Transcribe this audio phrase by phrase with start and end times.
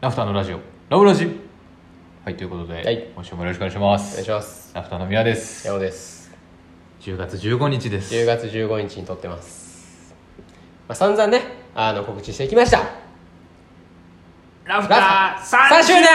[0.00, 0.60] ラフターのラジオ。
[0.88, 1.26] ラブラジ。
[2.24, 3.10] はいということで、はい。
[3.14, 4.12] 今週もよろしくお願いします。
[4.12, 4.74] お願いします。
[4.74, 5.66] ラフターの宮です。
[5.66, 6.30] 山尾です。
[7.02, 8.14] 10月15日です。
[8.14, 10.14] 10月15日に撮ってます、
[10.88, 11.42] まあ、散々ね
[11.74, 12.78] あの告知してきました。
[14.64, 16.08] ラフター3 3周年。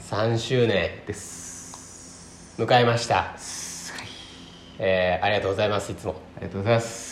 [0.00, 2.54] 3周年です。
[2.58, 3.36] 迎えました。
[4.78, 6.14] えー、ありがとうございますいつも。
[6.38, 7.07] ありがとうございます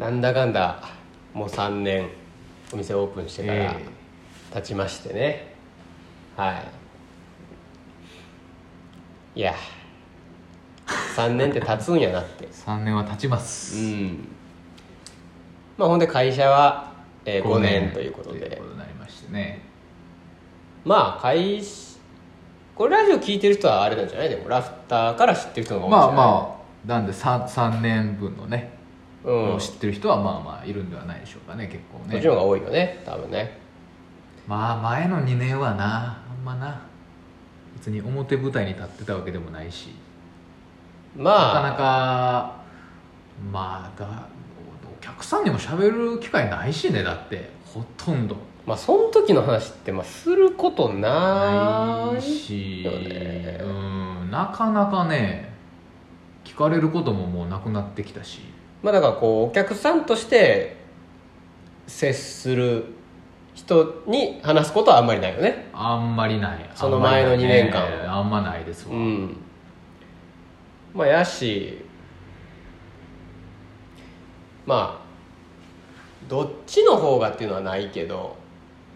[0.00, 0.82] なんだかんだ
[1.34, 2.08] もう3年
[2.72, 3.84] お店オープンしてからえ
[4.54, 5.54] 経ちましてね、
[6.36, 6.54] は
[9.36, 9.40] い。
[9.40, 9.54] いや。
[11.14, 12.46] 3年って経つんやなって。
[12.48, 13.78] 3年は経ちます。
[13.78, 14.28] うん。
[15.76, 16.92] まあほんで会社は、
[17.26, 17.92] えー5年。
[17.92, 19.60] ということというでことになりましてね。
[20.84, 21.98] まあ会社
[22.74, 24.30] これラジオ聞いてる人はあれなんじゃない？
[24.30, 26.26] でもラフターから知ってる人がまあ多いんじゃない？
[26.26, 26.56] ま
[26.86, 28.72] あなんで 3, 3年分のね、
[29.24, 29.58] うん。
[29.58, 32.12] 知ってる人はまあまあいるんではないでしょうかね結構ね。
[32.12, 33.58] こっちの方が多いよね多分ね。
[34.46, 36.80] まあ前の2年はなあんまな。
[37.76, 39.90] 別に表舞台に立ってたわけでもないし。
[41.16, 41.54] まあ。
[41.54, 42.60] なかなか
[43.52, 44.06] まあだ
[44.98, 47.50] お客さんにも喋る機会ないしねだって。
[47.64, 48.36] ほとんど。
[48.66, 54.30] まあその時の話ってまあすることなないいし、よねうん。
[54.30, 55.52] なかなかね
[56.44, 58.40] 聞かれることももうなくなってきたし
[58.82, 60.76] まあだからこうお客さんとして
[61.86, 62.84] 接する
[63.54, 65.68] 人に話すことはあんまりないよね。
[65.72, 66.70] あんまりない。
[66.74, 67.82] その前のあんまり二年間。
[67.90, 68.88] ねあんまないです。
[68.88, 69.36] わ、うん。
[70.94, 71.84] まあやし
[74.66, 78.36] まあどっちの方がっていうのはないけど、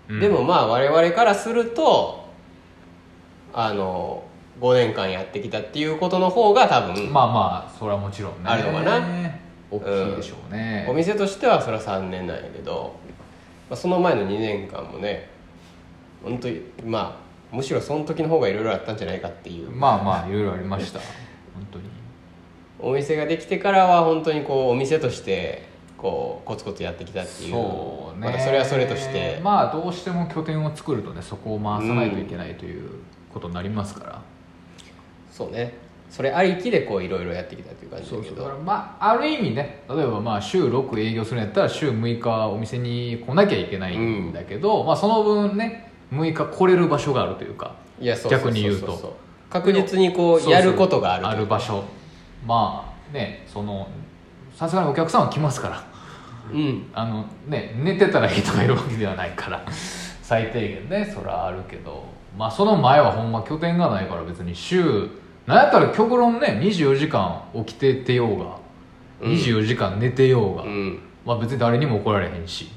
[0.08, 0.20] うん。
[0.20, 2.28] でもまあ我々からすると
[3.52, 4.24] あの
[4.60, 8.48] 5年間やってきたっていうことの方が多分、まあまあそれはもちろんね。
[8.48, 9.43] あるのかな
[9.76, 12.94] 大きいでしょうね、お店としてはそれは3年なんやけど、
[13.68, 15.30] まあ、その前の2年間もね
[16.22, 17.24] 本当にまあ
[17.54, 19.70] むしろその時の方がいろいろあったんじゃないかっていう。
[19.70, 20.98] まあまあいろいろありました。
[21.54, 21.84] 本当に。
[22.80, 25.62] お店ができてからは本当にこうお店として
[25.96, 27.52] こうコツコツやってきたっていう。
[27.52, 28.26] そうね。
[28.26, 32.90] またそれはそれとして、まあどうしても拠点を作るとねそこを回さないといけないという
[33.32, 34.22] ことになりますから、
[35.30, 35.74] そうね
[36.14, 38.36] それありきでこういろいろやってきたっていう感じだけど。
[38.36, 38.62] そうそう。
[38.62, 47.74] まあある意味ね例えばまあ週6営業するんやったら週6日お店に来なきゃいけないんだけど、まあその分ね6日来れる場所があるというか
[48.30, 49.16] 逆に言うと。
[49.50, 51.82] 確実にこうやることがあるある場所。
[52.46, 53.88] まあねその
[54.54, 55.84] さすがにお客さんは来ますから。
[56.52, 56.90] うん。
[56.94, 59.64] あのね寝てたら人がいるわけではないから。
[60.22, 62.04] 最低限ねそれはあるけど。
[62.38, 65.08] まあその前はほんま拠点がないから別に週
[65.46, 68.58] なんやったら極論ね24時間起きててようが、
[69.20, 69.32] うん。
[69.32, 71.00] 24時間寝てようが、うん。
[71.24, 72.70] まあ別に誰にも怒られへんし。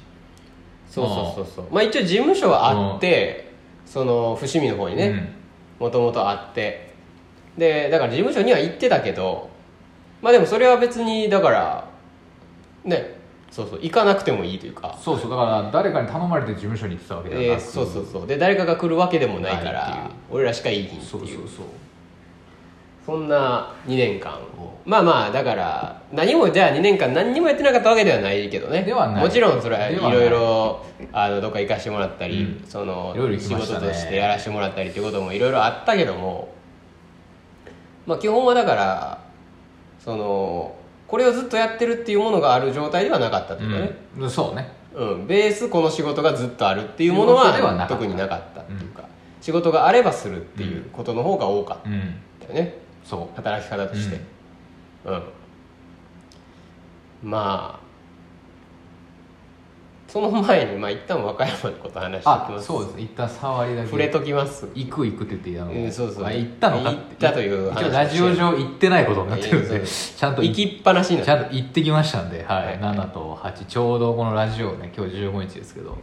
[0.90, 1.66] そうそうそうそう。
[1.72, 3.52] まあ一応事務所はあって、
[3.86, 5.34] その伏見の方にね
[5.80, 6.88] もともとあって。
[7.58, 9.50] でだから事務所には行ってたけど
[10.22, 11.90] まあでもそれは別にだから
[12.86, 13.18] ね
[13.50, 14.94] そうそう行かなくてもいいというか。
[14.96, 18.28] うん、そうそうだから誰かに頼まれて事務所に行ってたわけではなく、えーそうそうそう。
[18.28, 21.06] で誰かが来るわけでもないから俺らしかいいひんっていう。
[21.06, 21.66] そうそうそう
[23.08, 24.38] そんな2年間
[24.86, 28.86] まあまあだから何もじゃあ2年間何にもやってなかったわけではないけどね。
[28.86, 29.96] もちろんそれはい。
[29.96, 32.66] ろいろあのどっか行かしてもらったり、うん。
[32.68, 36.54] その仕事としてやらせてもらったりっていうこともいろいろあったけども。
[38.06, 39.22] まあ基本はだから
[40.00, 40.76] その
[41.08, 44.70] これをずっとやってるっていうものがある状態ではなかったというかね、うん、そうね。
[44.94, 49.04] うん、ベースこの仕事がずっとあるっていうものは特になかったっていうか、
[49.40, 54.20] 仕事があればするっていうことの方が多かっうんたよねそ働き方として。
[55.06, 55.24] うん、
[57.24, 57.88] まあ
[60.08, 62.66] その前にまあ一旦和歌山のこと話しておきあます。
[62.66, 63.88] そうです一旦触りだけ。
[63.88, 64.68] 触れときます。
[64.74, 66.26] 行く行くって言ってあの、うんそうそう。
[66.26, 67.92] あ行ったのか行ったという話。
[67.92, 69.86] ラジオ上行ってないことになってるんで。
[69.86, 72.66] ちゃんと行きっぱなしになちゃんと行ってきましたんで、はい。
[72.68, 72.80] はい。
[72.80, 75.98] 7と8ちょうどこのラジオね今日15日ですけど。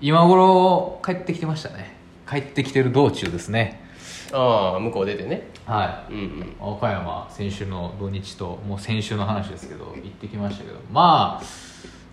[0.00, 1.96] 今頃帰ってきてましたね。
[2.28, 3.89] 帰ってきてる道中ですね
[4.32, 5.48] ああ向こう出てね。
[5.66, 6.22] はうんうん。
[6.22, 10.78] い岡山先週の土日ともう先週の話ですけど 行ってきましたけど。
[10.92, 11.44] まあ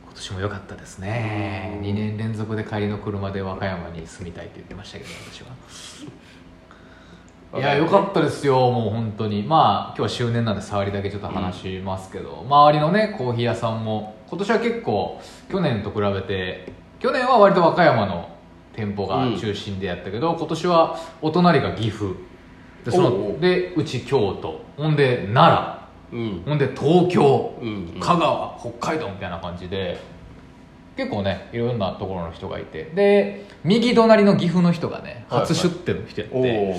[0.06, 1.80] 今年も良かったですね。
[1.82, 5.48] 2年連続で帰りの車で和歌山に住みたいって言ってましたけど私は。
[7.56, 9.44] いや良かったですよもう本当に。
[9.44, 18.37] まあ今日は周年なんで触りだけちょっと話しますけど、周りのねコーヒー屋さんも今年は結構去年と比べて去年は割と和歌山の
[18.78, 22.14] 店舗が中心でやったけど、今年はお隣が岐阜。
[22.86, 24.62] でそのでうち京都。
[24.78, 25.78] ほんで奈
[26.14, 26.18] 良。
[26.18, 26.44] うん。
[26.46, 28.00] ほんで東京、うんうん。
[28.00, 28.58] 香川。
[28.58, 30.00] 北海道みたいな感じで。
[30.96, 32.86] 結構ねいろんなところの人がいて。
[32.96, 35.48] で右隣の岐阜の人がねはいはい。
[35.48, 36.76] 初出店の人やって、おお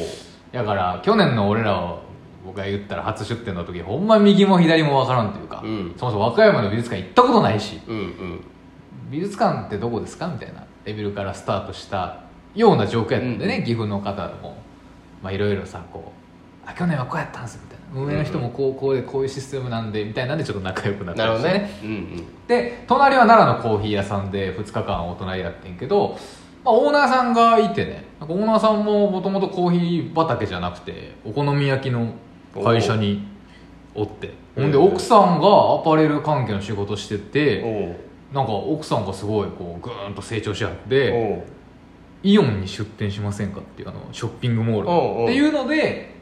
[0.53, 2.01] だから去年の俺らを
[2.45, 5.95] 僕が言ったら初出店の時ほんま右も左も分からんというか、うん。
[5.97, 7.81] そもそも和歌山の美術館行ったことないし。
[7.87, 8.41] うんうん。
[9.11, 10.27] 美術館ってどこですか？
[10.29, 12.21] みたいなレベルからスタートした
[12.55, 14.57] ような状況やったんでね、うん岐阜の方も。
[15.23, 17.79] まあいろいろさこうあ去年はこうやったんですみたいな。
[17.95, 21.81] 運営の人もこうこうでこういうシステムなんでみたいなんでちょっと仲良くなったりしてね。
[21.83, 26.19] うんうんで隣は奈良のコーヒー屋さんで2日間お隣やってんけど、
[26.65, 32.15] まあ、オーナーさんがいてねなんかオーナーさんももともとコーヒー畑じゃなくてお好み焼きの
[32.63, 33.27] 会社に
[33.95, 34.35] おって。
[34.57, 37.97] おほんで奥さんがアパレル関係の仕事してて
[38.33, 41.59] なんか奥さんがすごいこうグーンと成長しはっおてう。
[42.23, 46.15] イオンに出店しませんかっていうあのショッピングモールっていうので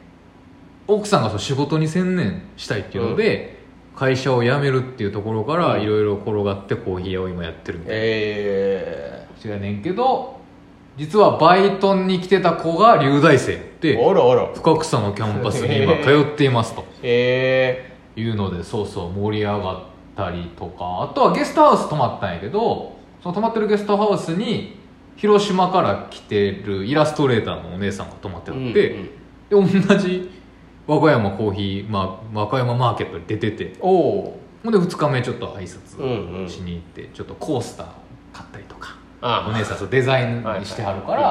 [0.87, 3.57] 奥さんがそう仕事に専念したいっていうので、
[3.93, 5.81] 会社を辞めるっていうところからうん。
[5.81, 7.99] いろいろ転がってコーヒー屋を今やってるみたいな。
[8.01, 10.39] え違うねんけど
[10.97, 14.45] 実はバイトに来てた子が留大生えであらあら。
[14.53, 16.85] 深草のキャンパスに今通っていますと。
[17.03, 19.79] えいうのでそうそう盛り上がっ
[20.17, 24.77] たりとかあとはゲストハウス泊まったんやけどその泊まってるゲストハウスに
[25.15, 28.91] 広島から来てるイラストレーターのお姉さんが泊まってあえって、
[29.51, 29.81] うんうん。
[29.81, 30.29] で同じ
[30.85, 33.75] 和歌山コーヒー、まあ、和歌山マーケットに出てて。
[33.79, 36.49] おおほんで2日目ちょっと挨拶うんうん。
[36.49, 37.87] しに行ってちょっとコースター
[38.33, 39.53] 買ったりとかおあ。
[39.57, 41.21] 姉さんそうデザインはいしてはるから、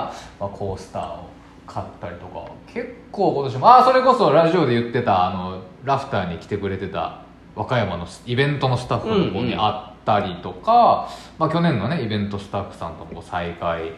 [0.41, 1.29] まあ、コースターを
[1.67, 7.26] 買ったりとか結構今年もああそれこそラジオで言ってたあのラフターに来てくれてた
[7.57, 11.09] 和歌山のイベントのスタッフの子に会ったりとか、
[11.39, 13.93] まあ、去年のねイベントスタッフさんとも再会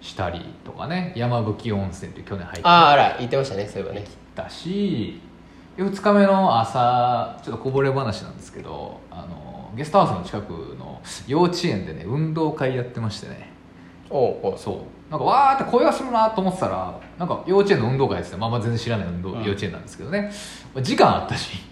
[0.00, 4.04] したりとかね山吹温泉って去年入ってああら言ってましたねそういえばね。
[4.34, 5.20] たし
[5.76, 13.52] 2日目の朝ちょっとこぼれ話なんですけどあのゲストハウスの近くの幼稚園でね運動会やってましてね。
[14.10, 14.58] おうおう。
[14.58, 15.10] そう。
[15.10, 19.44] なんかわーって声がするなと思ってたらなんか幼稚園の運動会ですねまあまあ全然知らない運動、うん。
[19.44, 20.30] 幼稚園なんですけどね。
[20.74, 21.62] まあ時間あったし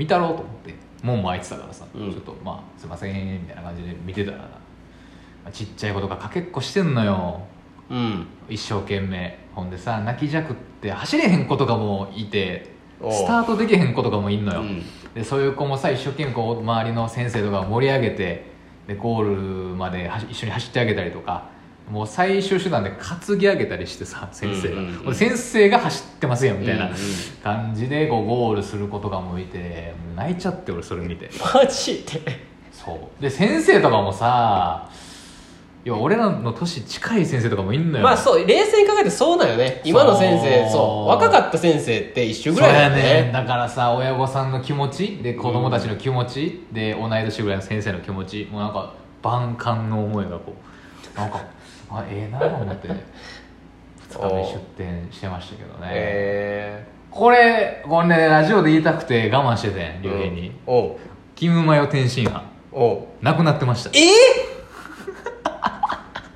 [0.00, 2.10] 見たろうと思って門も開いてたからさ、うん。
[2.10, 4.50] ちょっとまあすいませんみたいな感じで見てたらな、ま
[5.46, 7.42] あちっちゃい子とかかけっこしてんのよ。
[7.90, 8.26] うん。
[8.48, 9.38] 一生懸命。
[9.54, 12.70] ほんでさ泣きじゃくって走れへん子とかもいて
[13.00, 14.82] スタートできへん子とかもいんのよ、うん。
[15.12, 18.44] でそういう子もさ一生懸命こう周りの先生とかを盛り上げて
[18.86, 21.50] でゴールまで一緒に走ってあげたりとか
[21.90, 25.14] もう最終手段で担ぎ上げたりしてさ先生が、うんうんうん。
[25.14, 25.80] 先生が。
[25.80, 26.96] 走ってますよみたいなうんうん
[27.42, 31.30] 感じでこうゴールする子とかもいて泣いちゃって俺それ見て。
[31.54, 32.46] マジで？
[32.70, 33.22] そう。
[33.22, 34.90] で先生とかもさ
[35.82, 38.04] 要は俺らの年近い先生とかもいんのよ。
[38.04, 39.80] まあそう冷静に考えてそうだよね。
[39.82, 41.08] 今の先生そう。
[41.08, 51.18] 若かった先生って一緒ぐらいだよやねねだからさ親御さんの気持ちで子供たちの気持ち、で同い年ぐらいの先生の気持ちもうなんか万感の思いがこう。
[51.18, 51.40] なんか
[51.90, 52.88] あええなと思って。
[52.88, 60.96] 2日目出店してましたけどね、へこれこれねラジオで言いたくて我慢しててんえ竜兵に、おう。
[61.36, 62.42] キムマヨ天津飯。
[62.72, 63.06] おう。
[63.22, 63.90] なくなってました。
[63.94, 64.49] ええ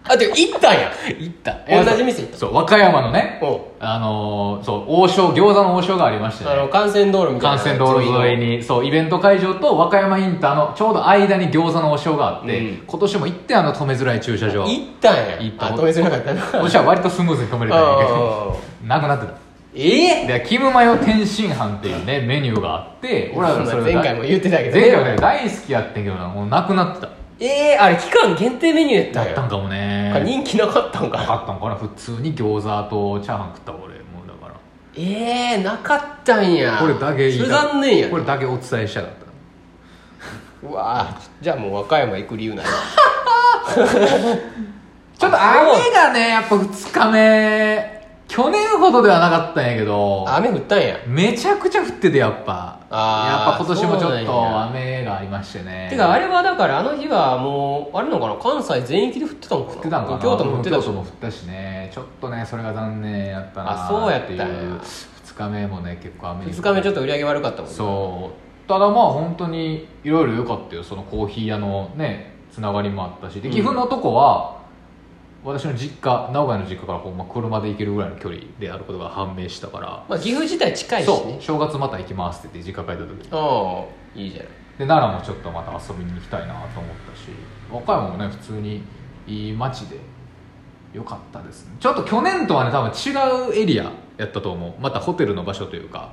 [0.07, 0.93] あてか行ったんや。
[1.19, 1.61] 行った。
[1.67, 2.37] 同じ店行った。
[2.37, 3.61] そう和歌山のねおう。
[3.81, 6.51] あのーそう王将餃子の王将がありましてね。
[6.51, 7.57] あの幹線道路みたいな。
[7.57, 12.83] 幹線道路沿いにそうイベント会場と和歌山インターのちょうど間に餃子の王将があって、うん。
[12.87, 14.65] 今年も行ってあの止めづらい駐車場。
[14.67, 15.41] 行ったんや。
[15.41, 15.67] 行った。
[15.69, 16.43] あ止めづらかったな。
[16.43, 18.61] 今年は割とスムーズに止めれたんやけど。
[18.85, 19.33] あなくなってた。
[19.77, 24.81] ええでキムマヨ天津飯っていうねメニューがあって俺らそれ前回も言ってたけどね。
[24.81, 27.09] 前回はね大好きやってんけどなもうなくなってた
[27.41, 30.23] ええあれ期間限定メニューやっただったんかもね。
[30.25, 31.19] 人気なかったんか。
[31.19, 31.75] なかったんかな。
[31.75, 33.95] 普通に餃子とチャーハン食ったわ俺。
[33.95, 34.55] もうだから。
[34.97, 36.79] ええなかったんや。
[36.79, 38.11] これだけ言いそれた残念やね。
[38.11, 39.25] これだけお伝えしたかった。
[40.69, 42.67] うわじゃあもう和歌山行く理由ない。
[45.19, 47.94] ちょっと雨がねやっぱ2日目
[48.27, 50.97] 去年ほどではなかったんやけど雨降ったんや。
[51.07, 52.81] めちゃくちゃ降っててやっぱ。
[52.91, 54.63] あーやっぱ今年もちょっとや。
[54.71, 55.89] 雨がありましてね。
[55.91, 58.37] てかあれはだからあの日はもうあれなのかな？
[58.37, 59.77] 関西全域で降ってたのかな？
[59.77, 60.19] 降ってたんかな？
[60.19, 60.85] 京都も降ってたし。
[60.85, 61.91] 京都も降ったしね。
[61.93, 67.77] ちょっとねそれが残念やったなあそうやっていう2日目もね結構雨に2日目ちょっと売り上げ悪かったもんね。
[67.77, 68.69] そう。
[68.69, 70.83] ただまあ本当にいろいろ良かったよ。
[70.83, 73.41] そのコーヒー屋のねつながりもあったし。
[73.41, 74.54] でうん岐阜のとこは、
[75.45, 83.85] 私の実家名古屋の実家からほんま車で行けるぐらいの距離であることが判明したから、まあ岐阜自体近いしそうね正月また行きますって言って実家帰った時あ
[84.17, 84.49] あいいじゃない
[84.79, 87.29] で奈良もちょっとまた遊びに行きたいなと思ったし
[87.71, 88.83] 和歌山もね普通に
[89.27, 89.99] いい街で
[90.93, 91.77] 良かったですね。
[91.81, 94.75] ちょっと去年とはね多分違うエリアやったと思う。
[94.81, 96.13] またホテルの場所というか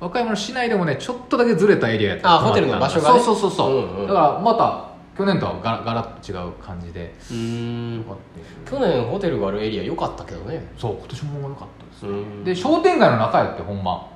[0.00, 3.20] 和歌山の市内でもねちょっとだけずれたエリアやったあホテルの場所がね。
[3.20, 4.06] そうそうそうそう、うんうん。
[4.08, 8.04] だからまた去年とはガラガラッと違う感じでうん。
[8.64, 10.66] 去年ホテルがあるエリア良かったけどね。
[10.78, 12.44] そう今年も良かったです、うん。
[12.44, 14.08] で商店街の中やってほんま。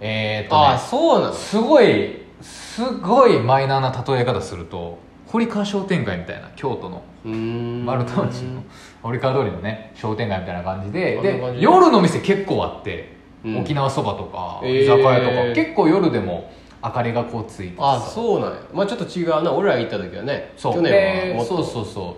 [0.00, 7.84] えー、っとああねそうなのすごいすごいマイナーな例え方すると堀川商店街みたいな京都のうん。
[7.84, 8.62] 丸太町の
[9.02, 13.58] 堀川通りのね商店街みたいな感じでで夜の店結構あって、うん。
[13.58, 14.84] 沖縄そばとかえー。
[14.84, 16.50] 居酒屋とか、結構夜でも
[16.84, 18.60] 明かりがこうついててあさそうなんや。
[18.72, 19.52] まあちょっと違うな。
[19.52, 20.74] 俺ら行った時はねそう。
[20.74, 21.56] 去年はもっと。
[21.56, 22.16] でそうそうそ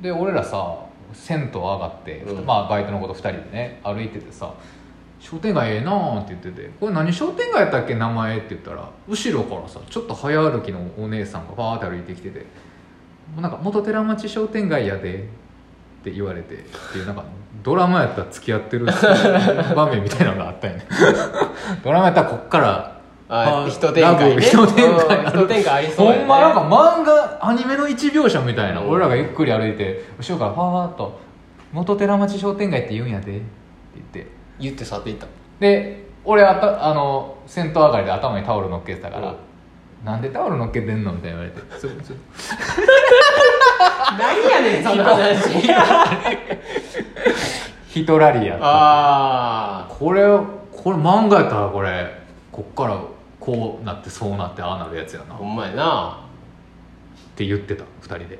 [0.00, 0.02] う。
[0.02, 0.78] で俺らさ
[1.12, 2.46] 銭湯上がって、うん。
[2.46, 4.54] まあバイトのこと2人でね歩いててさ
[5.24, 12.44] 商店街ええなーって言ってて「これ何商店街やったっけ名前」って言ったら後ろからさちょっと早歩きのお姉さんがバーって歩いてきてて
[13.40, 15.14] 「なんか元寺町商店街やで」
[16.02, 16.58] って言われてっ
[16.92, 17.24] ていうなんか
[17.62, 18.84] ドラマやったら付き合ってる
[19.74, 20.86] 場面みたいなのがあったよね。
[21.82, 22.93] ドラマやったらこっから
[23.28, 25.18] ああ人展開人展開。
[25.18, 28.90] うん人展開ありそうほんまなんか漫画アニメの一描写みたいな、うん。
[28.90, 31.18] 俺らがゆっくり歩いて後ろからファーっと
[31.72, 33.42] 「元寺町商店街って言うんやで」って
[33.94, 34.26] 言って。
[34.60, 35.26] 言って去っていった。
[35.58, 39.36] で俺あたあの先頭上がりで頭にタオル乗っけてたから「うん。
[40.04, 41.88] なんでタオル乗っけてんの?」みたいな言われて「そそ
[44.18, 45.60] 何やねんその話。
[47.88, 52.22] ヒトラリア」あこれこれ漫画やったらこれ。
[52.52, 52.96] こっから
[53.44, 55.26] こうなってそうなってああなるやつやな。
[55.26, 56.24] っあほんまやな。
[57.36, 58.38] て言ってた2人で。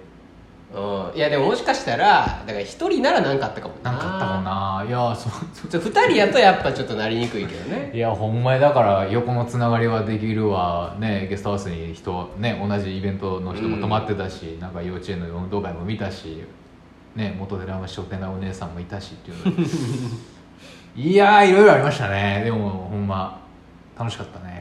[0.74, 1.16] うん。
[1.16, 3.92] いやでももしかしたらだから一人なら何かあったかもな。
[3.92, 4.84] なんかあったかもな。
[4.88, 7.90] いやそうそうちょ二人やとやっぱちょっとなりにくいけどね。
[7.92, 10.96] いやほんまにだから横のつながりはできるわ。
[10.98, 16.42] ねゲストハウスに人ね同じイベントの人も泊まってたし、なんか幼稚園の運動会も見たし
[17.14, 19.56] ね元寺山商店街お姉さんもいたしっていうの。
[19.56, 19.68] で
[20.96, 22.42] いやーいろいろありましたね。
[22.44, 23.40] でもほんま
[23.98, 24.53] 楽しかったね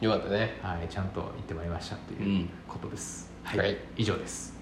[0.00, 0.58] よかったね。
[0.62, 4.54] はいちゃんと行ってまいりましたっていうことです、はい、はい以上です。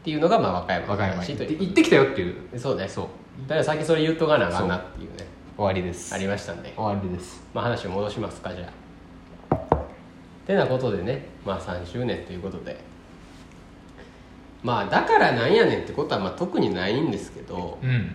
[0.00, 2.58] っていうのがまあ和歌山の和歌山行ってきたよっていう。
[2.58, 2.88] そうね。
[2.88, 3.06] そう。
[3.42, 5.26] だから先それ言うとかなあかんなっていうね。
[5.56, 6.14] 終わりです。
[6.14, 6.72] ありましたんで。
[6.74, 7.42] 終わりです。
[7.52, 8.72] まあ話を戻しますかじゃ
[9.50, 9.78] あ。
[10.46, 11.26] てなことでね。
[11.44, 12.78] まあ3周年ということで。
[14.62, 17.78] まあだからなんやねんってことはまあ特にないんですけど。
[17.82, 18.14] うん。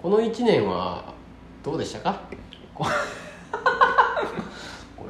[0.00, 1.12] この1年は
[1.62, 2.22] どうでしたか？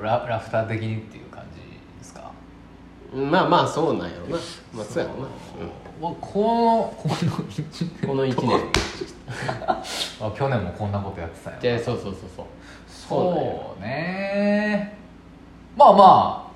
[0.02, 1.60] ララフター的にっていう感じ
[1.98, 2.30] ですか？
[3.14, 4.36] まあまあそうなんやろな。
[4.74, 5.28] まあそうやろな、
[6.00, 7.14] まあこのこの
[7.46, 8.60] 一うん、この1年。
[10.20, 11.56] あ去年もこんなことやってたよ。
[11.60, 12.46] でそうそうそうそう。
[12.88, 14.96] そうね。
[15.76, 15.98] まあま
[16.48, 16.52] あ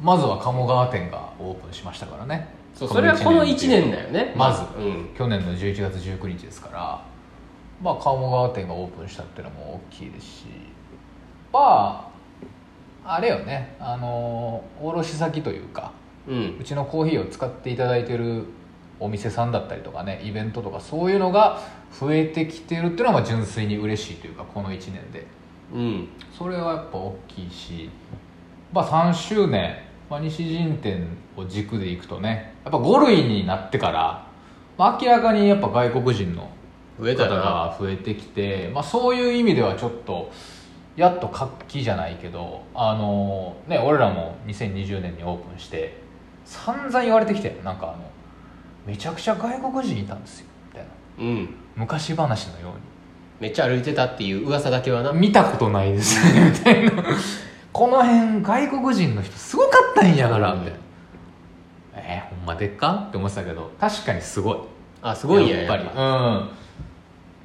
[0.00, 2.48] まずは鴨川店がオープンしましたからね。
[2.74, 4.62] そうそれはこの1っていう年だよねまず。
[4.78, 5.14] うん。
[5.16, 7.00] 去年の11月19日ですから。
[7.82, 10.46] まあ鴨川店がオープンしたっていうのも大きいですし。
[11.52, 12.07] まあ
[13.10, 13.74] あれよね。
[13.80, 15.92] あの卸先というか
[16.28, 16.58] うん。
[16.60, 18.44] うちのコーヒーを使っていただいてる
[19.00, 21.60] お店さんだったりとかねイベントとかそういうのが
[21.98, 25.26] 増えてきてるっていうのはまあ純粋に嬉しいというかこの1年で。
[25.74, 26.08] うん。
[26.36, 27.88] それはやっぱ大きいし、
[28.72, 29.78] まあ、3周年、
[30.10, 34.26] まあ、西陣店を軸でいくとねやっぱ5類になってから、
[34.76, 36.50] まあ、明らかにやっぱ外国人の
[36.98, 40.30] 方が増えてきて、まあ、そういう意味ではちょっと
[40.98, 45.96] やっと活気じゃないけどあのね俺らも2020年にオープンして
[46.44, 47.98] 散々言われてきたよなんかあの
[48.84, 50.88] めちゃくちゃ外国人いたんですよみたいな。
[51.24, 51.54] うん。
[51.76, 52.76] 昔話のように。
[53.38, 55.12] めっちゃ歩いてたっていう噂だけはな。
[55.12, 57.04] 見たことないですねみたいな。
[57.72, 60.78] この辺外国人の人すごかったんやからみたいな、
[61.96, 63.04] えー、ほんまでっか？
[63.08, 64.58] って思ってたけど確かにすごい。
[65.02, 65.84] あすごいんややっぱり。
[65.84, 66.48] やうん。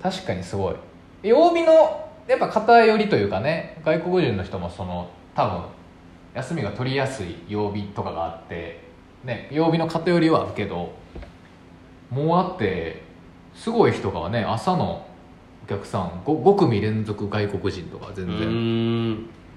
[0.02, 0.76] 確かにすごい。
[1.24, 5.62] 曜日のやっぱ偏りというかね外国人の人もその多分
[6.36, 8.82] 休みが取りやすい曜日とかがあって
[9.24, 10.94] ね曜日の偏りはあるけど
[12.10, 13.02] もうだって
[13.54, 15.06] すごい人がね朝の
[15.66, 18.38] お客さん 5, 5組連続外国人とか全う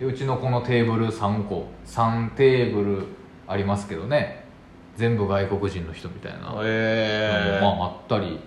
[0.01, 1.67] 然、うちのこのテーブル3個。
[1.87, 3.07] 3テーブル
[3.49, 4.45] ありますけどね
[4.97, 8.39] 全部外国人の人みたいなえまああったり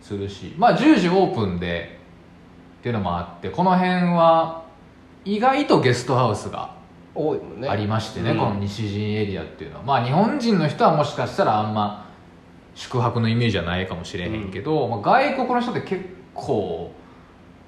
[0.00, 0.54] するし。
[0.58, 1.95] まあ10時オープンで
[2.86, 4.62] っていうのもあってこの辺は
[5.24, 6.76] 意外とゲストハウスが
[7.16, 7.68] 多いもんね。
[7.68, 8.38] ありましてねうん。
[8.38, 9.82] この西陣エリアっていうのは。
[9.82, 12.08] まあ日本人の人はもしかしたらあんま
[12.76, 16.92] 宿泊のイメージはないかもしれへんけど、まあ、外国の人って結構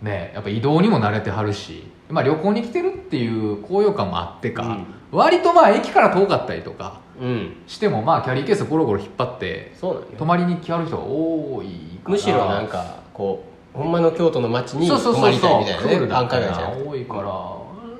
[0.02, 4.78] ねやっぱ移動にも慣れてはるし、まあ、旅行に来てるっていう高揚感もあってか、
[5.10, 7.56] 割とまあ駅から遠かったりとかうん。
[7.66, 17.14] してもまあキャリーケースゴロゴロ引っ張ってそう泊まりに来はる人が多いからむしろなんかこうほんまの京都の街にそうそう泊まりたいそうそうみたいなね繁華街じゃなくて多いか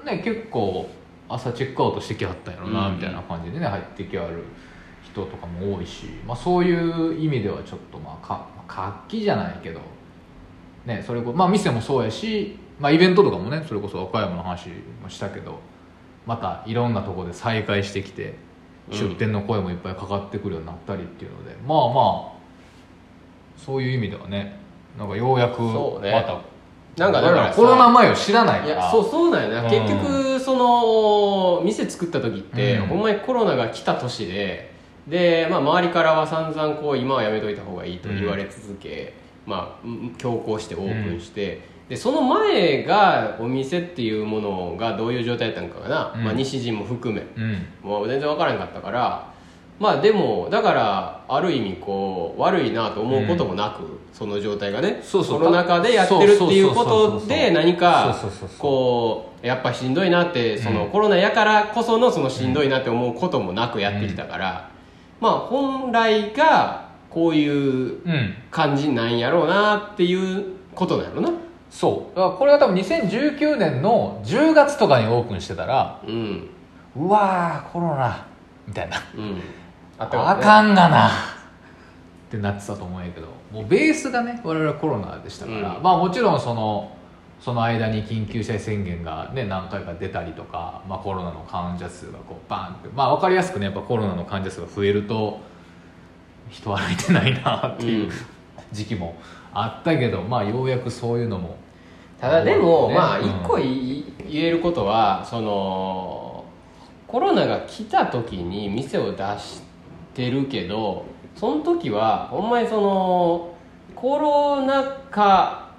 [0.05, 0.91] らね結構
[1.29, 2.97] 朝チェックアウトしてきはったんやろな、うん。
[2.97, 4.43] みたいな感じでね入ってきはる
[5.05, 9.81] 人とかも多いし、まあ、そういう意味ではちょっとまあか活気じゃないけど
[10.85, 14.71] ねそれこまあ店もそうやし、まあ、イベントとかもねそれこそ岡山の話
[15.01, 15.61] もしたけど
[16.27, 18.35] またいろんなところで再開してきて
[18.91, 22.39] 出店の声もいっぱいかかってくるようになったりっていうので、まあまあ
[23.57, 24.59] そういう意味ではね
[24.97, 26.13] なんかようやくそうね。
[26.13, 26.41] また。
[26.97, 28.75] なんかだからさコロナ前を知らないから。
[28.75, 29.71] いやそうそうなんやな、うん。
[29.71, 32.87] 結局その店作った時って、うん。
[32.87, 34.73] ほんまにコロナが来た年で
[35.07, 39.15] で、まあ、周りからは散々こう今はやめといた方がいいと言われ続け、
[39.47, 46.25] まあうん強行してオープンして、でその前がお店っていうものがどういう状態だったのかがな、うん。
[46.25, 47.27] まあ、西陣も含め。
[47.37, 47.67] うん。
[47.83, 49.33] もう全然分からなかったから
[49.79, 58.17] まあでもだからある意味こう悪いなと思うこともなく、その状態がねそナ禍でやってるっていうことで何か
[58.59, 64.71] こうやっぱしんどいなってその、うんコロナやからこそのそのしんどいなって思うこともなくやってきたから、
[65.21, 70.45] まあ本来がこういううん感じなんやろうなっていう
[70.75, 71.31] ことなのな。
[71.71, 72.17] そう。
[72.17, 76.49] だからこれが多分2019年の10月とかにオープンしてたらうん。
[76.97, 78.27] うわーコロナ
[78.67, 78.97] みたいな。
[79.15, 79.41] うん
[79.99, 81.09] ああかんがな。
[81.09, 83.27] ってなってたと思うんやけど。
[83.53, 85.83] もうベースがね我々はコロナでしたから、うん。
[85.83, 86.97] まあもちろんその
[87.41, 92.89] その間に緊急事態宣言がね何回か出たりとか、まあ、コロナの患者数がこうバーンって。
[92.95, 95.41] まあ分かりやすくねやっぱコロナの患者数が増えると
[96.51, 98.11] 人歩いてないなっていううん。
[98.73, 99.17] 時期も
[99.55, 101.57] あったけど、まあようやくそういうのも。
[102.21, 102.95] ただでも、ね。
[102.95, 103.27] まあうん。
[103.27, 106.45] 一個言い言えることはその
[107.07, 109.63] コロナが来た時に店を出し
[110.19, 111.07] てるけど
[111.37, 113.55] その時はほんまにその
[113.95, 115.71] コロナ禍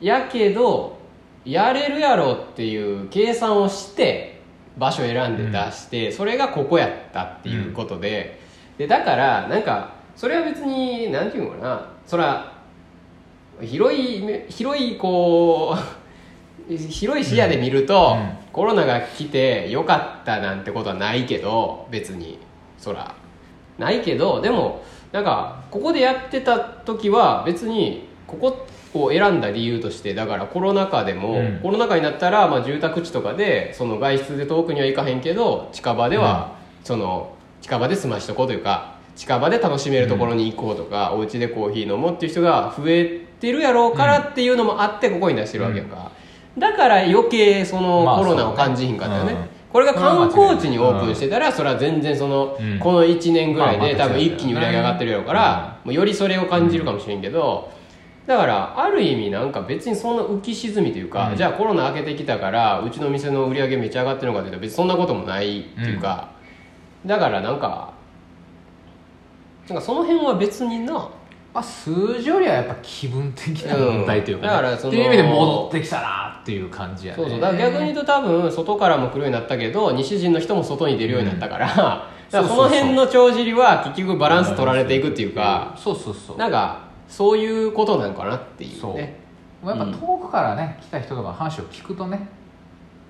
[0.00, 0.98] やけど
[1.44, 4.42] やれるやろっていう計算をして
[4.76, 8.40] 場所選んで出して、それがここやったっていうことで,、
[8.76, 12.52] でだからなんかそれは別になんていうのかなそら
[13.62, 15.76] 広い広いこ
[16.68, 18.44] う 広い視野で見ると、うん。
[18.54, 22.38] コロナが来てよかったなんてことはないけど別に
[22.78, 23.12] そら
[23.78, 24.82] ないけどでも
[25.12, 31.60] なんかここでやってた時は別にここを選んだ理由としてだからコロナ禍でも、うん。
[31.60, 46.10] コロナ禍になったら、まあ、住宅地とかでその外出で遠くには行かへんけど近場では、その近場で済ましとこうというか近場で楽しめるところに行こうとか、お家でコーヒー飲もうっていう人が増えてるやろうからっていうのもあってここに出してるわけやんか、
[46.58, 52.78] だから余計そのまあコロナを感じひんかったよね,、そうねこれが観光地にオープンしてたら、それは全然その、うん。
[52.78, 57.72] この1年ぐらいで多分一気に売り上げ上がってるやろうから、もうよりそれを感じるかもしれんけど、
[58.28, 61.36] だからある意味なんか別にそんな浮き沈みというか、うん。
[61.36, 66.30] じゃあコロナ明けてきたからうちの店の売り上げめっちゃ上がってるのかというと別にそんなこともないっていうか、
[67.04, 67.94] だからなんか
[69.66, 71.08] なんかその辺は別にな
[71.54, 74.48] まあ、数字よりはやっぱ気分的な問題というか,、ね。
[74.48, 74.56] うん。
[74.56, 77.22] だからそのっていう意味で戻ってきたなっていう感じやね。
[77.22, 77.40] そうそう。
[77.40, 86.36] だから逆に言うと多分外からも来るようになったけど西陣の人も外に出るようになったから,、だからその辺の帳尻は結局バランス取られていくっていうか、そうそうそう。
[86.36, 88.94] なんかそういうことなのかなっていうそう。
[88.96, 89.22] ね
[89.64, 92.28] やっぱ遠くからね、来た人とかの話を聞くとね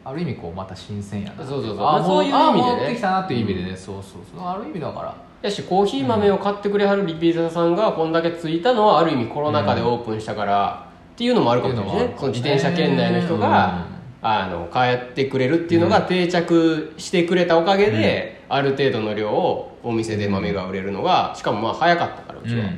[0.05, 1.87] ある意味こうまた新鮮やなそうそうそう。
[1.87, 2.43] あまあそういう意味でね。
[2.43, 4.47] あ戻ってきたなっていう意味でね、そうそうそう。
[4.47, 13.87] ある意味だからやしコーヒー豆を買ってくれはるリピーターさんがこんだけついたのはある意味コロナ禍でオープンしたからっていうのもあるかもしれないその自転車圏内の人が、
[14.23, 22.71] あの帰ってくれるっていうのが定着してくれたおかげで、ある程度の量をお店で豆が売れるのがしかもまあ早かったからうちは、うん。
[22.71, 22.73] っ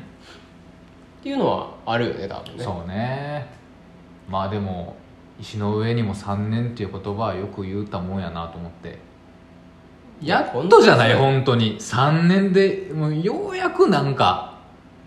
[1.23, 2.65] ていうのはあるよね多分ね。
[2.65, 3.47] そうね。
[4.29, 4.97] まあでも
[5.41, 8.99] 石の上にも3年っていう言葉はよく言うたもんやなと思って
[10.23, 11.79] やっとじゃない本本当に。
[11.79, 14.59] 3年でもうようやくなんか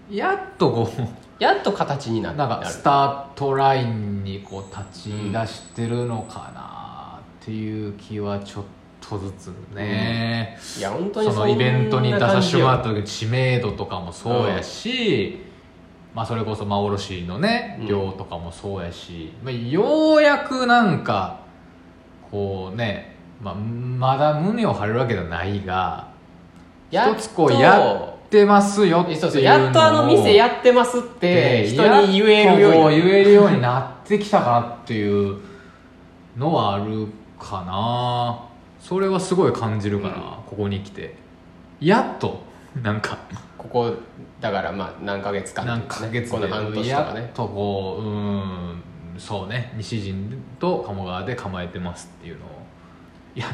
[0.09, 1.07] やっとこう
[1.39, 8.63] やっと形になってなんかスタートラインにこう立ち出してるのかなっていう気はちょっ
[8.99, 15.39] とずつね、いや本当にそのイベントに出させてもらった時時知名度とかもそうやし、
[16.13, 17.87] まあ、それこそ幻のねうん。
[17.87, 21.39] 量とかもそうやし、まあ、ようやくなんか
[22.29, 26.09] こうね、まあ、まだ胸を張れるわけではないが
[26.91, 33.01] やっと一つこうやってますよっていうのをそうそうやっとあの店やってますって人に言えるように。
[33.01, 35.37] 言えるようになってきたかなっていう
[36.37, 37.07] のはある
[37.39, 38.45] かな。
[38.79, 41.15] それはすごい感じるかな、ここに来て。
[41.79, 42.41] やっと
[42.81, 43.17] なんか。
[43.57, 43.93] ここ
[44.39, 47.29] だからまあ何ヶ月間何っていうかヶ月この半年とやかね。
[47.29, 48.83] っとこううん
[49.17, 49.73] そうね。
[49.75, 52.58] 西陣と鴨川で構えてますっていうのを
[53.35, 53.49] やっ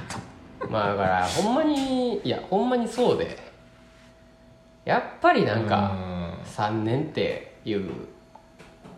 [0.62, 0.68] と。
[0.70, 3.38] まあだからほんまにいやほんまにそうで。
[4.86, 5.96] やっぱりなんか
[6.46, 7.90] 3年っていう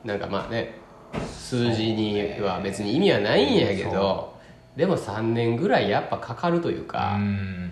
[0.04, 0.76] なんかまあね
[1.26, 4.36] 数字には別に意味はないんやけど
[4.76, 7.72] でも3年ぐらいやっぱかかるといううか、ん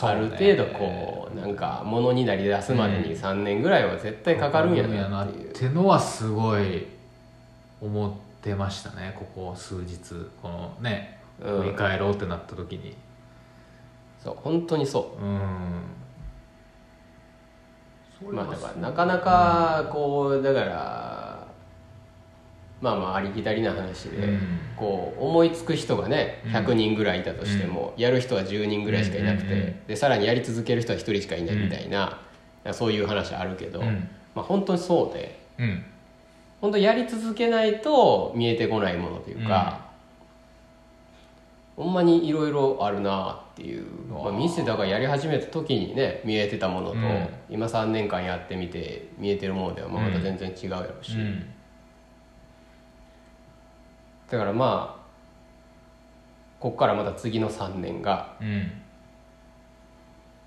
[0.00, 5.50] ある程度こうなんかものになりだすまでに3年ぐらいは絶対かかるんやなっていう。
[5.50, 6.86] ってのはすごい
[7.80, 10.14] 思ってましたねここ数日。
[10.42, 12.96] このねうん振り返ろうってなった時に。
[14.22, 15.24] そう本当にそう。
[15.24, 15.38] ん。
[18.28, 21.46] うまあだからなかなかこうだから
[22.80, 24.40] まあまあありきたりな話で、うん。
[24.76, 26.52] こう思いつく人がねうん。
[26.52, 29.86] 100人ぐらいいたとしても、やる人は10人ぐらいしかいなくて、うんうんうん。
[29.86, 32.20] でさらにやり続ける人は1人しかいないみたいな、
[32.72, 34.08] そういう話あるけど、うん。
[34.34, 35.84] まあ本当にそうでうん。
[36.60, 39.85] 本当やり続けないと見えてこないものというか、
[41.76, 47.28] ほんまにいろいろあるなっていう、まあ、店だからやり始めた時にね見えてたものと、うん。
[47.50, 51.46] 今3年間やってみて見えてるものではまた全然違うやろうし、うん。
[54.30, 55.06] だからまあ
[56.58, 58.70] こっからまた次の3年がうん。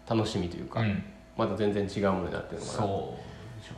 [0.09, 1.03] 楽しみというか、うん。
[1.37, 3.15] また全然違うものになってるのかなそ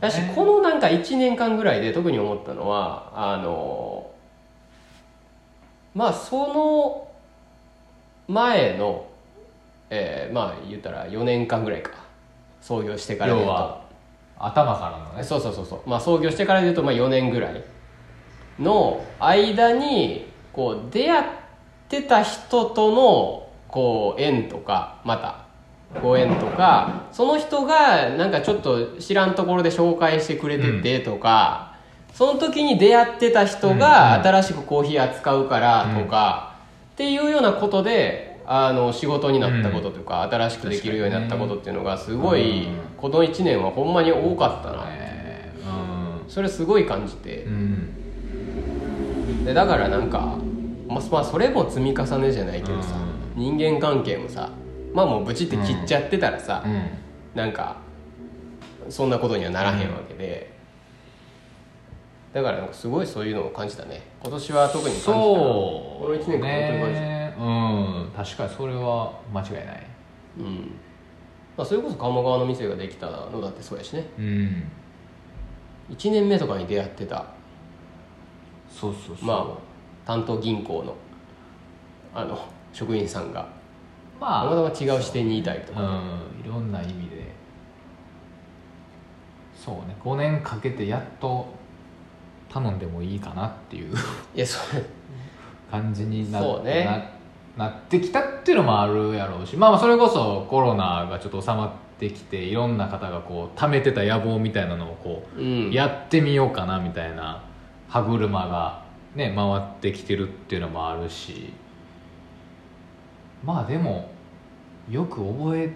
[0.00, 0.32] でしね。
[0.34, 4.10] このなんか1年間ぐらいで特に思ったのはあの
[5.94, 7.11] まあその
[8.28, 9.06] 前の、
[9.90, 12.02] えーまあ言ったら4年間ぐらいか。
[12.60, 13.82] 創業してからで言うと。
[14.38, 15.22] 頭からのね。
[15.22, 15.88] そうそうそうそう。
[15.88, 17.64] まあ創業してからで言うとまあ4年ぐらい
[18.58, 21.24] の間にこう出会っ
[21.88, 31.76] てた人とのこう縁とかまたご縁とかその人がなんかちょっと知らんところで紹介してくれててとか、
[32.14, 36.51] その時に出会ってた人が新しくコーヒー扱うからとか、
[36.92, 42.76] っていうようなことであの仕事になったこととか、新しくできるようになったことっていうのがすごい、うん。
[42.96, 45.52] この1年はほんまに多かったな、ね。
[46.28, 47.44] それすごい感じて。
[47.44, 47.52] うん。
[47.52, 48.02] うん
[49.44, 50.38] でだからなんか、
[50.86, 52.94] まあ、まあそれも積み重ねじゃないけどさ、
[53.34, 54.50] 人間関係もさ
[54.94, 56.90] まあもうブチって切っちゃってたらさ、うん。
[57.34, 57.78] なんか
[58.88, 60.52] そんなことにはならへんわけで、
[62.32, 65.10] だからなんかすごいそういうのを感じたね今年は特に感じた。
[65.10, 65.32] なそ
[66.00, 66.02] う。
[66.02, 67.02] この1年間
[67.36, 68.10] うん。
[68.14, 69.86] 確かにそれは間違いない。
[70.38, 70.70] うん。
[71.56, 74.06] まあ、それこそ鴨川の店ができたのだってそうやしね。
[74.16, 74.64] うん。
[75.90, 77.24] 1年目とかに出会ってた。
[78.68, 79.26] そうそうそう。
[79.26, 80.94] まあ担当銀行の
[82.14, 82.38] あの
[82.72, 83.48] 職員さんが。
[84.20, 86.40] たままたま違う視点にいたりとか、うん。
[86.44, 87.32] いろんな意味で。
[89.56, 89.96] そうね。
[90.00, 91.46] 5年かけてやっと
[92.52, 93.94] 頼んでもいいかなっていう
[94.34, 94.82] いやそれ
[95.70, 96.84] 感じにな,、そうね。
[97.56, 105.70] ななってきたっていうのもあるやろうしまあまあそれこそコロナがちょっと収まってきていろんな方がこう溜めてた野望みたいなのをこううん。
[105.70, 107.44] やってみようかなみたいな
[107.88, 108.82] 歯車が
[109.14, 111.52] ね回ってきてるっていうのもあるし
[113.44, 114.10] まあでも
[114.90, 115.72] よく覚え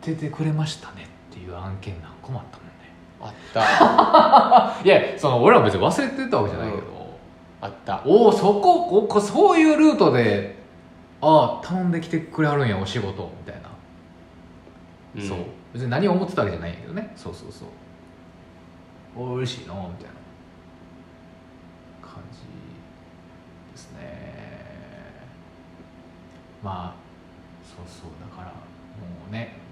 [0.00, 2.63] ててくれましたねっていう案件何個もあったもんね
[3.24, 4.84] あった。
[4.84, 6.84] いやその俺は別に忘れてたわけじゃないけど、
[7.62, 8.02] あった。
[8.04, 10.62] おおそこおこそういうルートで
[11.22, 13.70] ああ頼んできてくれはるんやお仕事みたいな、
[15.16, 15.28] うん。
[15.28, 15.38] そう。
[15.72, 17.12] 別に何を思ってたわけじゃないんやけどね。
[17.16, 17.68] そうそうそう。
[19.16, 20.14] お嬉しいなみたいな。
[22.02, 22.40] 感じ
[23.72, 24.34] ですね。
[26.62, 26.94] まあ
[27.64, 28.10] そうそう。
[28.20, 28.54] だからも
[29.30, 29.63] うね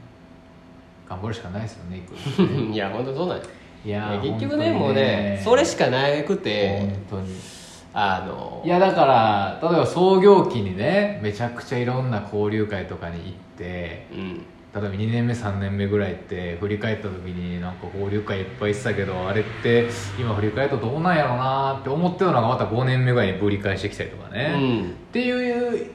[1.13, 2.03] 頑張るしかないですよね
[2.37, 3.45] 行く いや本当そうなんや
[3.85, 4.73] いやー結局ね。
[4.73, 7.35] 本当にもうねそれしかなくて本当に。
[7.95, 14.43] あのいやだから例えば創業期にねめちゃくちゃいろんな交流会とかに行ってうん。
[14.75, 19.87] 例えば2年目3年目ぐらいって振り返った時になんか交流会いっぱいしてたけどあれって
[20.19, 24.85] 今振り返るとどうなんやろうなって思ってたのがまた5年目ぐらいにぶり返してきたりとかね、うん。
[24.85, 25.91] っていう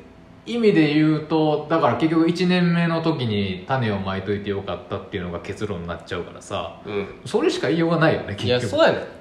[0.48, 6.82] 意味で言うとだから結局1年目の時に種をまいといてよかったっていうのが結論になっちゃうからさ。
[6.86, 7.08] うん。
[7.26, 8.82] それしか言いようがないよねいや結局。
[8.82, 9.18] そうやねん。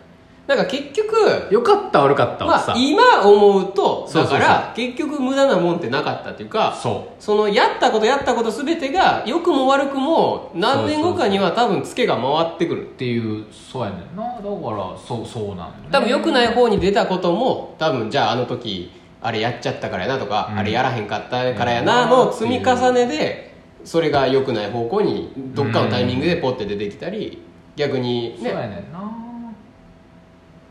[0.46, 1.16] なんか結局
[1.50, 7.22] よかった悪かったはさ、まあ今思うとだから結局無駄なもんってなかったっていうかそう。
[7.22, 13.44] そのやったことやったこと全てが良くも悪くも何年後かには多分ツケが回ってくるっていう。
[13.50, 14.22] そうやねんな。
[14.22, 15.72] だからそうそうなんだよね。
[15.90, 18.92] 多分良くない方に出たことも多分じゃああの時
[19.26, 20.58] あれやっちゃったからやなとか、うん。
[20.58, 22.06] あれやらへんかったからやな。
[22.06, 27.42] の積み重ねでそれが良くない方向にどっかのタイミングでポッて出てきたり、
[27.74, 29.00] 逆にそうやねねんな。
[29.00, 29.02] っ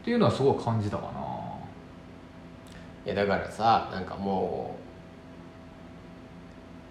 [0.05, 1.09] ていうのはすごい感じたかな。
[3.05, 4.77] いやだからさなんかも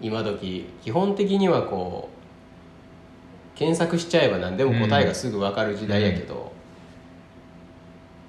[0.01, 2.09] う今時基本的にはこ
[3.55, 6.51] う検索しちゃえば何でも答えがすぐ分かる時代やけど、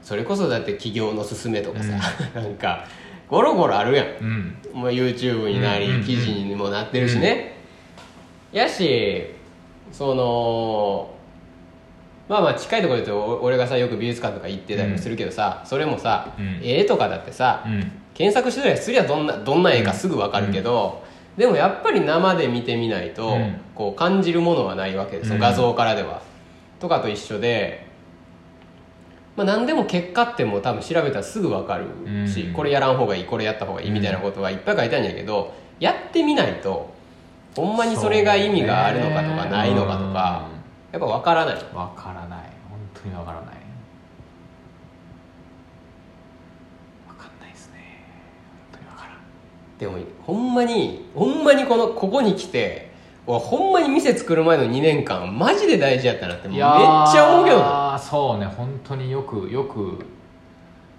[0.02, 1.98] それこそだって企業の勧めとかさ、
[2.34, 2.86] なんか
[3.28, 4.06] ゴロゴロあるやん。
[4.06, 4.56] うん。
[4.74, 7.56] まあ、YouTube になり、記事にもなってるしね、
[8.52, 9.34] やし
[9.92, 11.10] その
[12.28, 16.60] まあまあ近いところで言うとお俺がさよく美術館とか行ってたりもするけどさ、それもさ、うん。
[16.62, 17.92] 絵とかだってさ、うん。
[18.14, 21.04] 検索してたりすりゃどんなどんな絵かすぐ分かるけど、
[21.36, 23.60] でもやっぱり生で見てみないと、うん。
[23.74, 25.38] こう感じるものはないわけです、うん。
[25.38, 26.20] 画像からでは。
[26.80, 27.85] とかと一緒で、
[29.36, 31.84] まあ、何でも結果ってもう多分調べたらすぐ分かる
[32.26, 32.52] し、うん。
[32.54, 35.08] これやらん方がいいこれやった方がいいみたいなことはいっぱい書いてあるん。
[35.08, 36.94] やけどやってみないと
[37.54, 40.48] ほんまにそれが意味があるのかとかないのかとか、
[40.92, 41.54] やっぱ分からない。
[41.54, 42.38] うんわからない。
[42.68, 43.46] 本当にわからない。
[47.08, 48.04] わかんないですね。
[48.72, 49.18] 本当にわからん。
[49.78, 52.85] でもほんまにほんまにこのここに来てう
[53.26, 57.92] わほんまに店作る前の2年間マジで大事やったなってめっちゃ思うけどな。
[57.92, 60.04] なそうね本当によくよく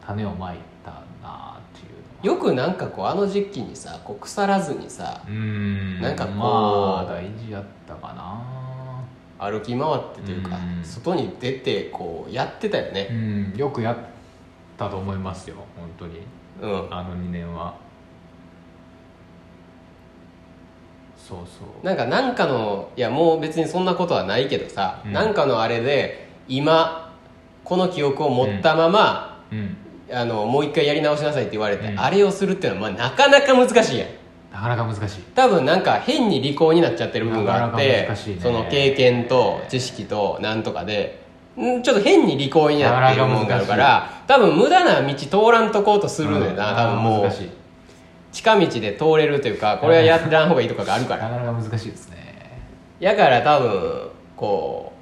[0.06, 0.92] 種をまいた
[1.26, 1.90] なってい
[2.24, 8.44] うよくなんかこうあの時期にさこう腐らずにさのうんなんかこうまあ大事やったかな。
[9.40, 10.84] 歩き回ってというかうん。
[10.84, 13.98] 外に出てこうやってたようねんよくやっ
[14.78, 16.22] たと思いますよ本当に。
[16.62, 16.88] うん。
[16.94, 17.76] あの2年は
[21.28, 21.86] そうそう。
[21.86, 25.13] なんかなんかのいやもう別にそんなことはないけどさ、うん。
[25.13, 27.13] なんかのあれで今
[27.63, 29.78] この記憶を持ったまま、うん。
[30.10, 32.00] あのもう一回やり直しなさいって言われて、うん。
[32.00, 34.10] あれをするっていうのはまあなかなか難しいやん。
[34.54, 35.22] なかなか難しい。
[35.36, 38.42] 多分なんか変に利口になっちゃってる部分があっなかてなか難しいね。
[38.42, 41.20] その経験と知識となんとかで
[41.60, 46.78] んちょっと変に利口になっている部分があるから多分無駄な道通らんとこうとするのよな、うん。
[46.78, 47.24] 多分もう。
[47.24, 47.50] 難しい
[48.38, 51.30] 近道で通れるというかこれはやらん方がいいとかがあるから。
[51.30, 52.62] なかなか難しいですね。
[53.00, 54.93] やから多分こ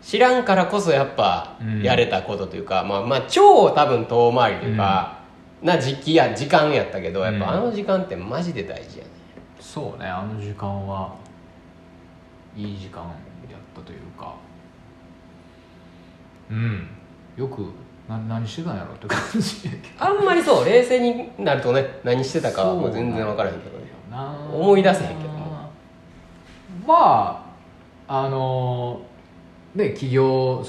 [0.00, 1.82] う知らんからこそやっぱうん。
[1.82, 5.18] やれたことというか、まあまあ超多分遠回りというか、
[5.62, 9.10] な時期や時間やったけどやっぱあの時間ってマジで大事やね、
[9.60, 11.14] そうねあの時間は
[12.56, 13.12] いい時間やっ
[13.74, 14.34] たというか。
[16.50, 16.88] うん。
[17.36, 17.66] よく
[18.08, 20.04] な何してたんやろって感じやけど。
[20.04, 23.84] あんまりそう冷静になるとね何してたかはもう全然分からへんけどね。
[24.10, 25.70] な思い出せへんけども。
[26.86, 27.54] ま
[28.08, 29.02] ああの
[29.74, 30.64] ね起業を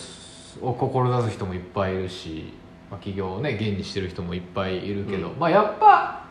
[0.62, 2.54] 志す人もいっぱいいるし、
[2.92, 5.40] まあ、起業をね現にしてる人もいっぱいいるけど、うん。
[5.40, 6.26] まあやっぱ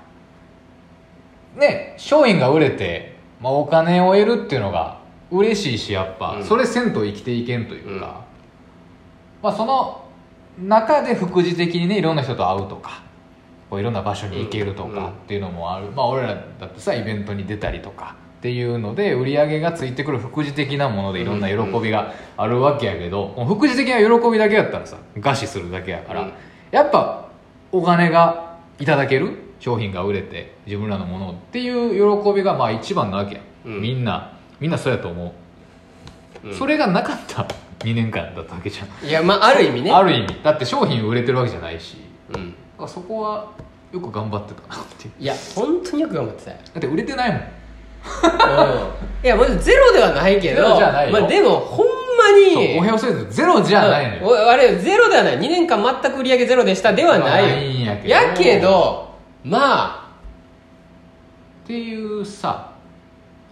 [1.56, 6.44] ね商品が売れて、まあ、お金を得るっていうのが嬉しいしやっぱ、うん。
[6.44, 8.24] それせんと生きていけんというか、
[9.42, 10.01] まあその
[10.58, 13.02] 中で副次的にねいろんな人と会うとか
[13.70, 14.94] こういろんな場所に行けるとうん。
[14.94, 26.32] かっていうのもある、まあ俺らだってさイベントに出たりとかっていうので売り上げがついてくる副次的なものでいろんな喜びがあるわけやけど、もう副次的な喜びだけやったらさ餓死するだけやから、うん。
[26.70, 27.28] やっぱ
[27.70, 29.38] お金がいただける？
[29.60, 33.80] 商品が売れて自分らのものをっていう喜びがまあ一番なわけや、うん。
[33.80, 35.34] みんなみんなそうやと思
[36.44, 36.54] う、うん。
[36.54, 37.46] それがなかった
[37.80, 39.08] 2年間だったわけじゃん。
[39.08, 39.90] いやまあある意味ね。
[39.90, 40.40] ある意味。
[40.42, 41.96] だって商品売れてるわけじゃないし。
[42.34, 42.54] うん。
[42.88, 43.50] そこは
[43.92, 45.22] よく頑張ってたなっていう。
[45.22, 47.40] いや本当によく頑張ってたよ、だって売れてないもん。
[47.40, 47.44] うん、
[49.24, 51.12] いやもちろんゼロではないけどゼロじゃないよ。
[51.12, 51.86] まあ、でもほん
[52.18, 54.48] まにお部屋をせずゼロじゃないのよ、うん。
[54.48, 55.38] あれゼロではない。
[55.38, 57.92] 2年間全く売り上げゼロでしたではないよ。
[58.04, 60.08] やけどまあ
[61.64, 62.72] っていうさ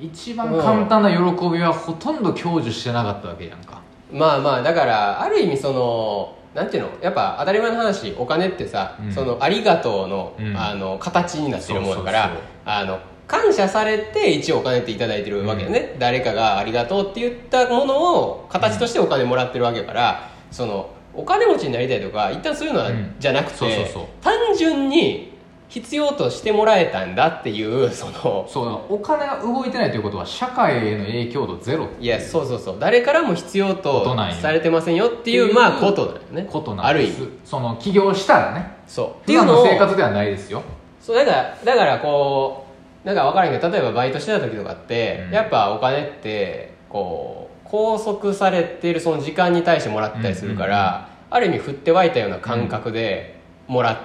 [0.00, 1.16] 一番簡単な喜
[1.50, 3.80] びはほとんど享受してなかったわけやんか
[4.12, 6.90] まあまあだからある意味そのなんていうの？
[7.00, 9.12] やっぱ当たり前の話お金ってさ、うん。
[9.12, 10.56] そのありがとうの,、うん。
[10.56, 12.48] あの形になってるものだからそうそうそう。
[12.66, 23.14] あの感謝されて一応お金っていただいてるわけよね、誰かがありがとうって言ったものを形としてお金もらってるわけだから、そのお金持ちになりたいとか一旦そういうのはうん。
[23.20, 24.04] じゃなくて、そうそうそう。
[24.20, 25.29] 単純に
[25.70, 32.76] 必要としてもらえたんだっていうそのそうお金が動いてないということは社会への影響度ゼロいやそうそうそう。
[32.80, 36.48] 誰からも必要ことされてませんよっていうまあことだよね。
[36.50, 37.18] ことなんです。
[37.18, 37.38] ある意味。
[37.44, 38.78] その起業したらね。
[38.88, 39.22] そう。
[39.22, 40.62] って普いうの生活ではないですよ。
[41.00, 42.66] そうだからだからこ
[43.04, 45.34] うなんか分からんけど例えばバイトしてた時とかって、うん。
[45.34, 53.98] やっぱお金ってこう拘束されているその時間に対してもらったりするから、ある意味振って湧いたような感覚でもらっ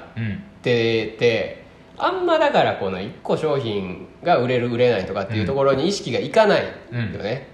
[0.72, 1.64] うんてて、
[1.98, 7.48] あんまだからこの1個商品が売れる売れないとかっていうところに意識がいかないよね、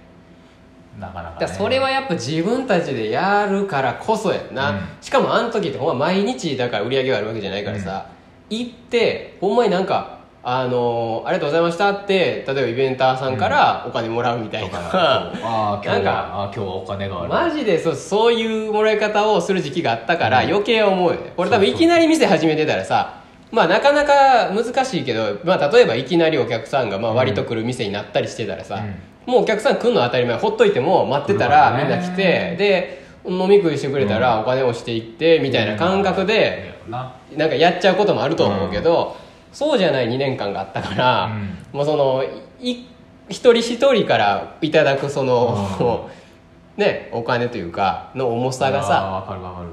[0.98, 4.80] なかなか、ね、だからそれはやっぱ自分たちでやるからこそやんな、うん。
[5.00, 8.10] しかもあの時ってほんま毎日だから売り上げがあるわけじゃないからさ、
[8.50, 17.28] 行ってほんまになんかあのーありがとうございましたって例えばイベンターさんからお金もらうみたいな、 ああ今日なんかは今日はお金がある。
[17.28, 20.48] マジでそうそういうもらい方をする時期があったからうん。
[20.48, 21.32] 余計思うよね。
[21.36, 23.14] これ多分いきなり店始めてたらさ
[23.52, 28.80] まあなかなか難しいけど、まあ、例えばいきなりお客さんがまあ割と来る店になったりしてたらさ、
[29.26, 37.12] もうお客さん来るのは当たり前ほっといても待ってたらみんな来てで飲み食いしてくれたらお金をしていってみたいな感覚でな。
[37.36, 39.16] なんかやっちゃうこともあると思うけど、
[39.52, 41.56] そうじゃない2年間があったから、うん。
[41.72, 42.24] もうその
[42.60, 42.86] い
[43.28, 46.10] 一人一人からいただくその、
[46.76, 49.22] ねお金というかの重さがさ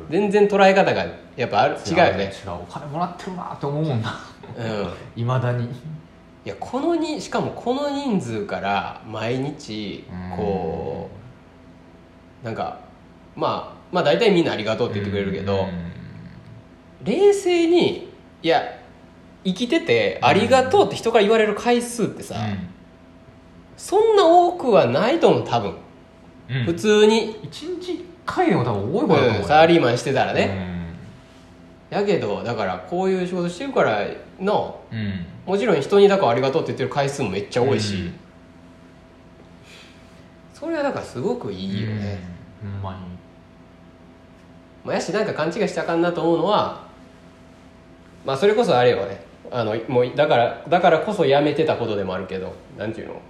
[0.10, 1.06] 全然捉え方が
[1.38, 1.78] やっぱある。
[1.88, 2.24] 違うよね。
[2.26, 2.52] 違う。
[2.52, 4.20] お金もらってるなって思うもんな
[4.58, 4.90] うん。
[5.16, 5.66] いまだに。
[6.46, 11.10] いやこのにしかもこの人数から毎日こ
[12.42, 12.80] うなんか
[13.36, 15.68] まあまあ大体みんなありがとうって言ってくれるけど、
[17.04, 18.10] 冷静に
[18.42, 18.79] いや
[19.44, 22.36] 生きててありがとうって人から言われる回数ってさ、
[23.78, 25.76] そんな多くはないと思う多分、
[26.50, 26.66] うん。
[26.66, 30.70] 普通に、一日一回でも多分多い方だと思うサラリーマンしてたらね、ね
[31.90, 34.06] やけどだからこういう仕事してるから
[34.40, 34.82] の
[35.46, 38.14] もちろん人にだからありがとうって言ってる回数もめっちゃ多いし、うん。
[40.54, 42.20] それはだからすごくいいよね、
[42.64, 42.72] うん。
[42.74, 43.20] ほんまに
[44.84, 46.84] まあ、やしなんか勘違いしたかんなと思うのは
[48.26, 53.22] まあそれこそあれよねあのもうだからだからこそやめてたことでもあるけどなんていうの？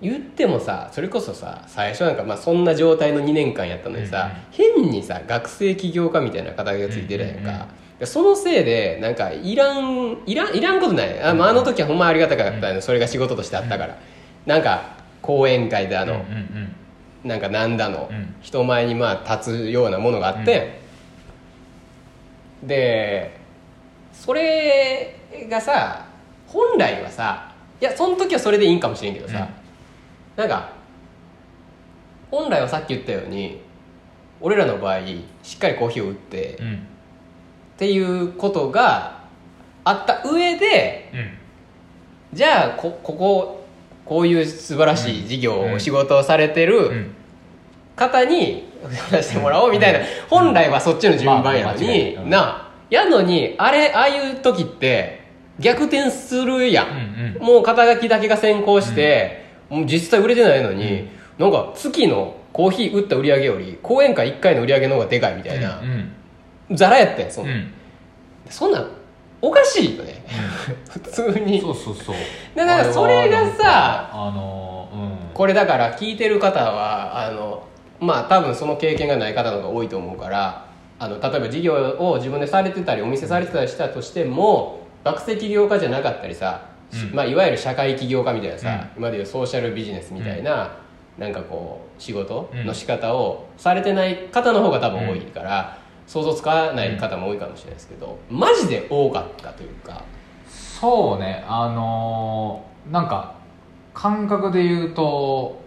[0.00, 7.66] 言ってもさそれこそさ最初なんかまあそんな状態の2年間やったのにさ、変にさ学生起業家みたいな肩書がついてるやんか、うんうんうん
[8.02, 11.22] でそのせいでなんかいらんいらんいらんことない。
[11.22, 13.96] あ,、まあ、あの時はほんまありがたかったの、それが仕事としてあったから、
[14.44, 16.74] なんか講演会であの、うんうん
[17.22, 18.34] なんかなんだの、うん。
[18.40, 20.80] 人前にまあ立つようなものがあって、
[22.64, 23.40] で
[24.12, 25.16] それ
[25.48, 26.06] がさ
[26.46, 29.48] 本来はさいやその時はそれでいいんかもしれんけどさ、
[30.36, 30.70] なんか
[32.30, 33.60] 本来はさっき言ったように
[34.40, 35.00] 俺らの場合
[35.42, 36.66] しっかりコーヒーを売って、っうん。
[36.66, 36.86] うん
[37.78, 39.22] ていうことが
[39.82, 41.30] あった上でうん。
[42.32, 43.64] じゃあこここ
[44.04, 45.72] こういう素晴らしい事業うん。
[45.74, 47.14] を仕事をされてる、うん。
[47.96, 48.70] 方に
[49.10, 52.14] 出してもらおうみたいな、本来はそっちの順番やのに、ない。
[52.14, 52.30] うん。
[52.30, 52.61] な
[52.92, 55.22] やのにあれああいう時って
[55.58, 57.42] 逆転するやん、うんうん。
[57.42, 66.12] もう肩書きだけが先行して、もう実際売れてないのに、なんか月のコーヒー売った売り上げより講演会1回の売り上げの方がでかいみたいなう、ん
[66.76, 67.52] ザラやったんそんな。
[67.52, 67.72] ん、うん。
[68.50, 68.90] そんなん
[69.40, 70.24] おかしいよね、
[70.90, 71.60] 普通に。
[71.60, 72.16] そうそうそう。
[72.54, 75.34] だからそれがさあのうん。
[75.34, 77.62] これだから聞いてる方はあの
[78.00, 80.71] まあ多分その経験がない方の方が多いと思うから
[81.02, 87.16] あの例えば事業を自分でされてたりお店されてたりしたとしても学生起業家じゃなかったりさ、しうん。
[87.16, 90.78] まあ、いわゆる社会起業家みたいなさ、今でいうソーシャルビジネスみたいな、
[91.18, 100.04] なんかこう仕事の仕方をされてない方の方が多分多いから、想像つかない方も多いかもしれないですけどマジで多かったというか。
[100.48, 103.34] そうねあのーなんか
[103.94, 105.60] 感覚で言うと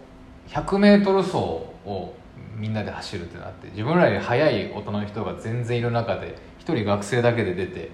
[0.48, 2.12] 100m 走を
[2.56, 7.90] みんなで走るってなって自分らより速い大人の人が全然いる中で一人学生だけで出て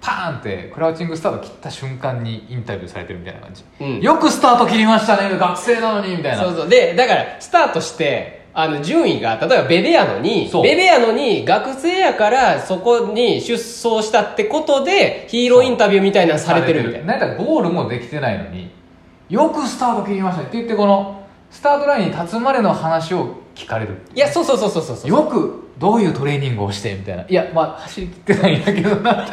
[0.00, 4.00] パーンってクラウチングスタート切った瞬間にインタビューされてるみたいな感じ、うん。
[4.00, 6.44] よくスタート切りましたね学生なのにみたいな。
[6.44, 6.68] そうそう。
[6.68, 17.16] でだからスタートしてあの順位が例えばベベやのにベベやのに学生やからそこに出走したってことでヒーローインタビューみたいなのされてるみたいな。
[17.16, 18.70] なんかゴールもできてないのに
[19.28, 20.48] よくスタート切りましたね。
[20.48, 25.10] って言ってこのスタートラインに立つまでの話を聞かれるいやそうそうそうそうそうそう。
[25.10, 27.24] よくどういうトレーニングをしてみたいな。
[27.26, 29.26] いやまあ走りきってないんだけどな。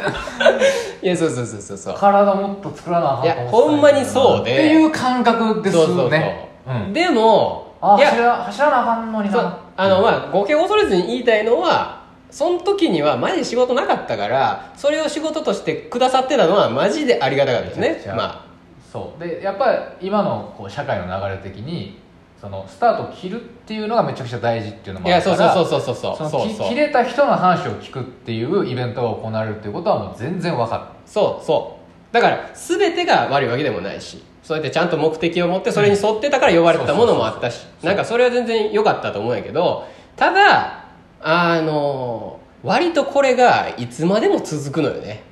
[1.02, 1.94] いやそうそうそうそうそう。
[1.94, 4.52] 体もっと作らなあかんといやほんまにそうで。
[4.52, 5.84] っていう感覚ですね。
[5.84, 6.78] そうそうそう、う。
[6.88, 18.02] ん、でもいやあ走ら走らなあかんのにそうなあのまあ語弊を恐れずに言いたいのはその時にはマジで仕事なかったからそれを仕事としてくださってたのはマジでありがたかったですね。
[18.16, 18.46] ま
[18.90, 19.22] そう。
[19.22, 21.98] でやっぱり今のこう社会の流れ的に
[22.44, 26.48] そのスタートを切るっていうのがめちゃくちゃ大事っていうのもあるからそうそうそうそうそうそう。
[26.50, 32.14] そうき切れた人の話を聞くっていうイベントが行われるっていうことはもう全然分かそうそう。
[32.14, 40.84] だから全てが悪いわけでもないしそうやってちゃんと目的を持ってそれに沿ってたから呼ばれてたものもあったしなんかそれは全然良かったと思うんやけどただ
[41.22, 45.22] あの割とこれがいつまでも続くのよね。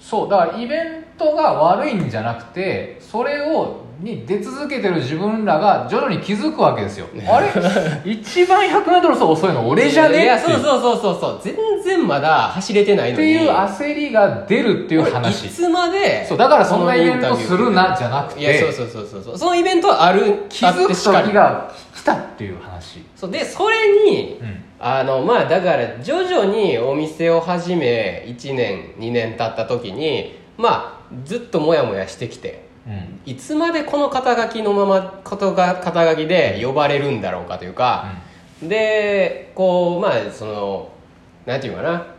[0.00, 7.06] そうだからイベントが悪いんじゃなくてそれをに出続けてる自分らが徐々に気づくわけですよ。
[7.26, 7.48] あれ？
[8.04, 10.22] 一番 100m 走遅いの俺じゃね？
[10.22, 10.60] いやっていう。
[10.60, 11.20] そうそうそうそう。
[11.20, 13.34] そう全然まだ走れてないのに。
[13.34, 15.46] っていう焦りが出るっていう話。
[15.46, 18.40] いつまでそうだからそんなイベントするなじゃなくて。
[18.40, 19.38] いやそうそうそうそうそう。
[19.38, 23.02] そのイベントはある気づく時が来たっていう話。
[23.16, 23.30] そう。
[23.30, 23.76] でそれ
[24.06, 24.64] に、うん。
[24.86, 33.20] あのまあだから徐々にお店を始め1年2年経った時にまあずっとモヤモヤしてきてうん。
[33.24, 38.12] いつまでこの肩書きのままことが肩書きで呼ばれるんだろうかというか、
[38.62, 40.88] でこうまあその
[41.46, 42.14] なんていうかな。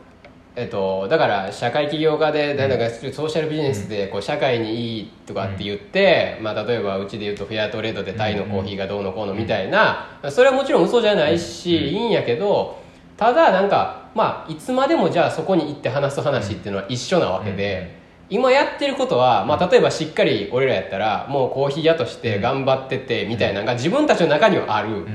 [0.58, 12.80] えっと、だから社会起業家でなんだかソーシャルビジネスでこう社会にいいとかって言って、まあ、例えばうちで言うとフェアトレードでタイのコーヒーがどうのこうのみたいなそれはもちろん嘘じゃないしいいんやけど
[13.18, 18.00] ただなんかまあいつまでもじゃあそこに行って話す話っていうのは一緒なわけで
[18.30, 24.90] 今やってることは、まあ、例えばしっかり俺らやったらもうコーヒー屋として頑張っててみたいなのが自分たちの中にはある。
[24.90, 25.08] うん。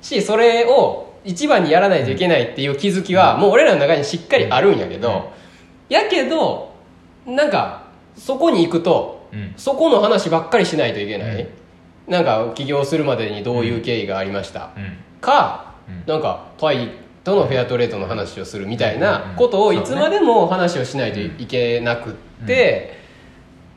[0.00, 5.32] しそれを一番にやらないといけないっていう気づきはもう俺らの中にしっかりあるんやけど、
[5.88, 6.74] やけど
[7.26, 7.86] なんか
[8.16, 9.54] そこに行くとうん。
[9.56, 11.48] そこの話ばっかりしないといけない、
[12.06, 14.96] なんか起業するまでにどういう経緯がありました、うん。
[15.20, 16.04] か、うん。
[16.06, 16.90] なんかタイ
[17.24, 22.25] とのフェアトレードの話をするみたいなことをいつまでも話をしないといけなくって、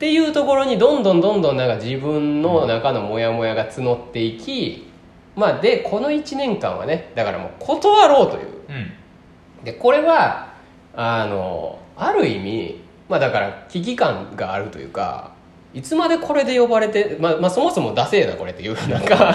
[0.00, 4.88] ていうところにどんどんどんどんなんか自分の中のモヤモヤが募っていき、
[5.36, 8.46] まあでこの1年間はねだからもう断ろうという。
[8.68, 9.64] うん。
[9.64, 10.54] でこれは
[10.94, 12.80] あのある意味
[13.10, 15.32] まあだから危機感があるというか
[15.74, 19.34] いつまでこれで呼ばれて、まあ、まあそもそもダセえなこれっていう なんか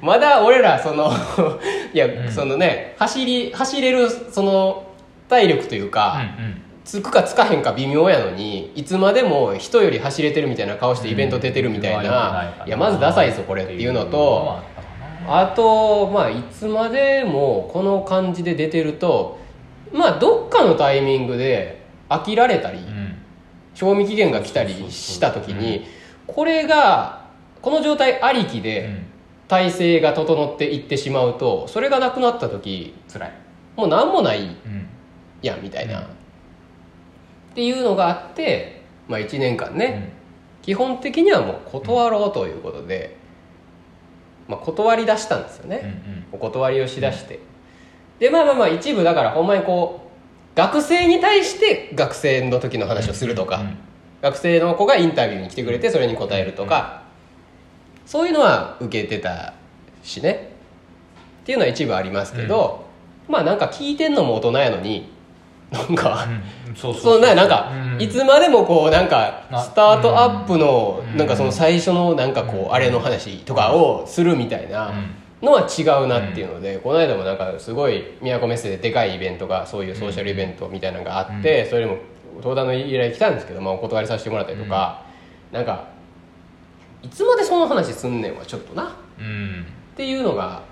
[0.00, 1.12] まだ俺らその
[1.92, 2.32] いや、うん。
[2.32, 4.84] そのね走り走れるその
[5.28, 6.20] 体力というか、
[6.84, 14.60] つくかつかへんか微妙やのにいつまでも人より走れてるみたいな顔してイベント出てるみたいな、いやまずダサいぞこれっていうのと
[15.26, 19.38] あとまあいつまでもこの感じで出てると
[19.92, 22.78] まあどっかのタイミングで飽きられたり、
[23.74, 25.86] 賞味期限が来たりした時に
[26.26, 27.24] これが
[27.62, 29.02] この状態ありきで
[29.48, 32.94] 体制が整っていってしまうとそれがなくなった時
[33.76, 34.54] もう何もない
[35.42, 36.08] やんみたいな、
[37.54, 40.12] っていうのがあって、まあ、1年間ね、
[40.62, 43.16] 基本的にはもう断ろうということで、
[44.48, 46.24] まあ、断り出したんですよね、うんうん。
[46.32, 47.38] お断りをしだして、
[48.18, 50.10] でまあまあまあ一部だからほんまにこ
[50.54, 53.78] う学生に対して学生の時の話をするとか、うん
[54.24, 57.02] 学生の子がインタビューに来てくれてそれに答えるとか、
[58.06, 59.52] そういうのは受けてた
[60.02, 60.54] しね。
[61.42, 62.86] っていうのは一部ありますけど、
[63.28, 65.12] まあなんか聞いてんのも大人やのに
[65.74, 68.02] なんか、うんそうそうななんか、うん。
[68.02, 71.16] いつまでもこうなんかあスタートアップのうん。
[71.16, 74.92] なんかその最初のなんかこうあれの話とかをするみたいな
[75.40, 81.98] のは違うなっていうので、この間もなんかすごい宮古メッセででかいイベントがそういうソーシャルイベントみたいなのがあって、それも
[82.38, 85.04] 登壇の依頼来たんですけど、まあ、お断りさせてもらったりとか、
[85.52, 85.86] なんか
[87.02, 88.84] いつまでその話すんねんはちょっとな。
[88.84, 88.86] っ
[89.20, 89.66] うん。
[89.96, 90.62] ていうのが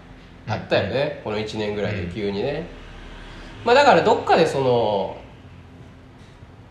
[0.49, 2.67] あったよね、この1年ぐらいで急にね、
[3.65, 5.17] まあだからどっかでその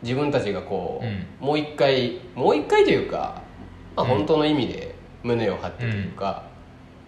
[0.01, 1.47] 自分たちがこう、うん。
[1.47, 3.41] もう一回もう一回というか、
[3.95, 6.43] まあ、本当の意味で胸を張ってというか、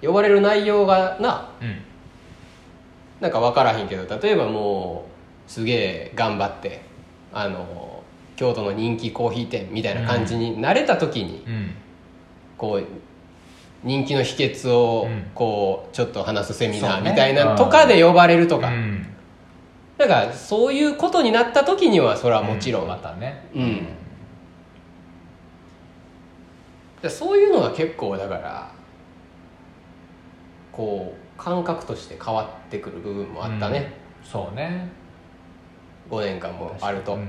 [0.02, 1.82] 呼ばれる内容がなうん。
[3.20, 5.06] なんか分からへんけど例えばも
[5.48, 6.82] うすげえ頑張って
[7.32, 8.04] あの
[8.36, 11.72] 京都の人気コーヒー店みたいな感じになれた時に、うん。
[12.58, 12.86] こう
[13.84, 15.32] 人気の秘訣をうん。
[15.34, 19.08] こうちょっと話すセミナーみたいなとかで呼ばれるとか、うん
[19.98, 23.48] だからそういうことになった時にはそれはもちろん、またね。
[23.54, 23.88] うん。
[27.02, 28.72] でそういうのが結構だから
[30.72, 34.30] こう感覚として変わってくる部分もあったね、うん。
[34.30, 34.90] そうね。
[36.10, 37.28] 5年間もあると、うんうん。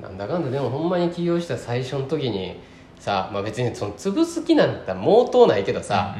[0.00, 2.60] なんだかんだでもほんまに起業した最初の時に
[2.98, 6.16] さ、まあ、別にその潰す気なんて毛頭ないけどさ、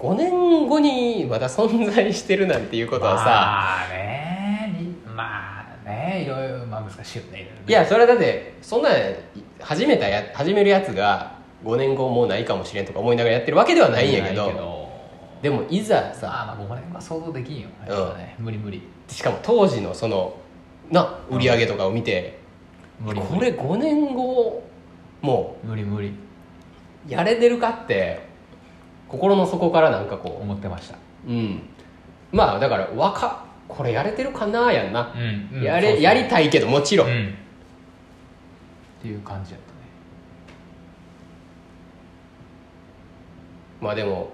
[0.00, 7.40] 5年後にまだ存在してるなんていうことはさ、まあねにまあねいろいろまあ難しいよね。
[7.40, 8.88] ろろねいやそれはだってそんな
[9.60, 14.88] 始めたや始めるやつが5年後もうないかもしれんとか思いながらやってるわけではないんやけど
[15.42, 18.44] でもいざまあさまあ5年は想像できんよ、うん。
[18.44, 18.82] 無理無理。
[19.08, 20.36] しかも当時のその
[20.90, 22.38] な売り上げとかを見て、
[22.98, 23.52] 無理無理。
[23.54, 24.62] これ5年後
[25.20, 26.08] も無理無理。
[26.08, 28.29] うやれてるかって
[29.10, 30.96] 心の底からなんかこ思ってました。
[31.26, 31.62] ううん。
[32.30, 35.18] まあだから若これやれてるかなやんな、う
[35.56, 35.62] んうん。
[35.62, 37.26] ややりたいけどもちろん、うん。
[37.26, 39.78] っていう感じやったね。
[43.80, 44.30] まあでも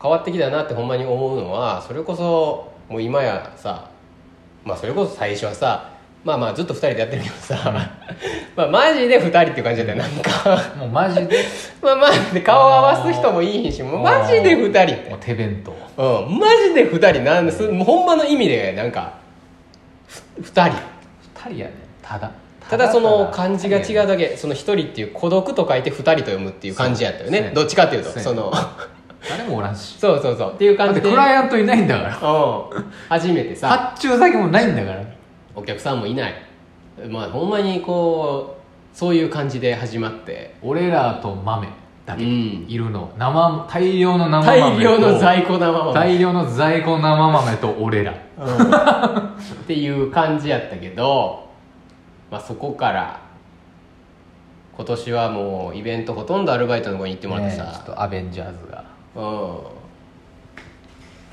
[0.00, 3.90] 変わってきたなってほんまに思うのはそれこそもう今やさ
[4.64, 5.90] まあそれこそ最初はさ
[6.24, 7.56] まあまあずっと2人でやってるけどさ。
[8.56, 10.62] まあマジで2人っていう感じだったよなんか。
[10.76, 11.44] もうマジで？
[11.80, 14.94] まあマジで顔合わす人もいいしもうマジで2人。
[14.94, 15.72] ってもう手弁当。
[16.02, 19.12] うんマジで2人なんですもうほんまの意味でなんか
[20.42, 20.76] 2人。
[21.46, 21.72] 二人やね。
[22.02, 22.30] ただ。
[22.68, 27.52] ただその漢字が違ううだけその一人っていう孤独と書いて二人と読むっていう感じやったよね。
[27.54, 28.52] どっちかっていうとその。
[29.28, 29.96] 誰もおらんし。
[29.98, 30.52] そうそうそう。
[30.54, 32.30] っていうだって感じでクライアントいないんだから。
[32.30, 32.92] うん。
[33.08, 33.68] 初めてさ。
[33.68, 35.00] 発注先もないんだから
[35.58, 36.34] お客さんもいない。
[37.08, 38.58] まあほんまにこ
[38.94, 40.54] うそういう感じで始まって。
[40.62, 41.68] 俺らと豆
[42.06, 42.22] だけ。
[42.22, 42.30] うん。
[42.68, 43.12] いるの。
[43.18, 44.68] 生大量の生豆と。
[44.68, 48.12] 大量の在庫生も大量の在庫生豆と俺ら。
[48.12, 48.16] っ
[49.66, 51.48] ていう感じやったけど、
[52.30, 53.20] まあ、そこから
[54.76, 58.84] 今年はもうイベントほとんどアルバイトの子に行ってもらってさ、ねちょっとアベンジャーズが。
[59.16, 59.58] うん。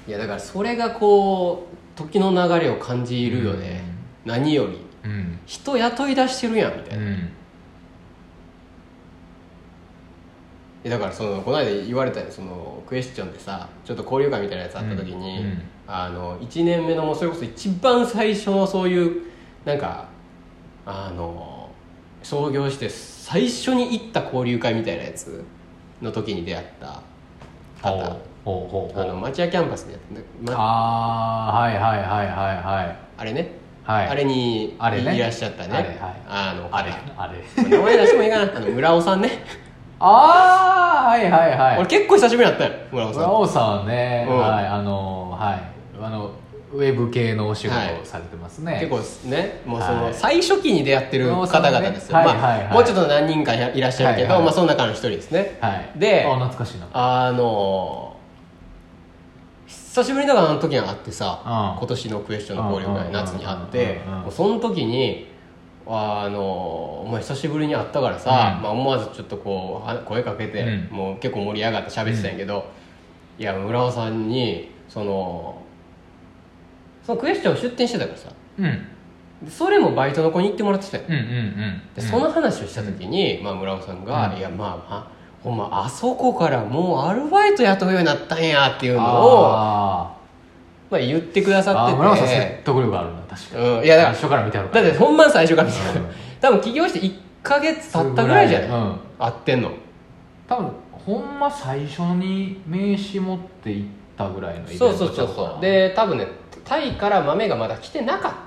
[0.07, 3.81] いやだからそれがこう時の流れを感じるよね、
[4.25, 5.39] 何よりうん。
[5.45, 7.29] 人雇い出してるやんみたいな、うん。
[10.83, 15.45] えだからそのこの間言われたよそのクエスチョンでさちょっと交流会みたいなやつあった時に、うん。
[15.45, 19.21] うんあの1年目のもうそれこそ一番最初のそういう
[19.65, 20.07] なんか
[20.85, 21.69] あの
[22.23, 25.43] 創業して最初に行った交流会みたいなやつ
[26.01, 27.01] の時に出会った
[27.81, 28.19] 方。
[28.45, 32.97] ほうほうほうあの町屋キャンパスでやって、ま、ああはいはいはいはいはい。
[33.17, 33.51] あれね、
[33.85, 34.07] はい。
[34.07, 35.15] あれにあれね。
[35.15, 35.69] いらっしゃったね。
[35.73, 35.97] あれはい。
[36.27, 36.91] あのあれ。
[36.91, 37.63] 方あれ。
[37.69, 38.51] 名前出してもいいかな。
[38.55, 39.29] あの村尾さんね。
[39.99, 41.77] ああはいはいはい。
[41.77, 43.21] 俺結構久しぶりだったよ村尾さん。
[43.21, 44.39] 村尾さんはね、うん。
[44.39, 45.59] はいあのはい。
[46.03, 46.31] あの
[46.73, 50.13] ウェブ系のお仕事はいをされてますね、結構ねもうそのはい。
[50.13, 52.63] 最初期に出会ってる方々ですよ、はいはいはい。
[52.63, 54.43] まあ、もうちょっと何人かいらっしゃるけど、はいはい。
[54.45, 55.57] まあ、その中の一人ですね。
[55.61, 55.91] はい。
[55.95, 56.87] であ懐かしいな。
[56.91, 58.04] あの
[59.95, 61.79] 久しぶりだからあの時に会ってさ、うん。
[61.79, 65.25] 今年のクエスチョンの交流会うん夏に会ってうその時に
[65.87, 68.63] あのお前久しぶりに会ったからさ、うん。
[68.63, 70.97] まあ、思わずちょっとこうは声かけて、うん。
[70.97, 72.65] もう結構盛り上がって喋ってたんやけど、
[73.39, 75.61] いや村尾さんにその
[77.05, 78.29] そのクエスチョン出店してたからさ。
[78.59, 78.87] うん。
[79.45, 81.81] でそれもバイトの子に行ってもらってたよ、うんうんうん。
[81.95, 84.39] でその話をした時に、まあ、村尾さんが「うん。
[84.39, 85.14] いやまあまあ
[85.45, 90.11] ほんまあそこからもうアルバイト雇うようになったんや」っていうのをあ
[90.89, 91.97] まあ、言ってくだーさってて。
[91.97, 96.05] 村尾さん説得力あるな確かに、うんいやだから最初から見てあるだって本番最初から見てうん。
[96.41, 98.99] 多分起業して1か月経ったぐらいじゃない、うん。
[99.19, 99.71] 会ってんの。
[100.47, 103.87] 多分ほんま最初に名刺持って行っ
[104.17, 105.61] たぐらいのイベントそうそうそうそう。
[105.61, 106.27] で多分ね
[106.63, 108.37] タイから豆がまだ来てなかった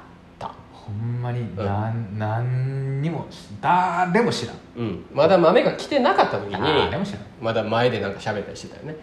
[0.89, 3.27] ほんまになん、なんにも
[3.61, 4.57] 誰も知らん。
[4.77, 5.05] うん。
[5.13, 6.57] まだ豆が来てなかった時も
[7.05, 7.23] 知らん。
[7.43, 8.97] まだ前でなんか喋ったりしてたよね。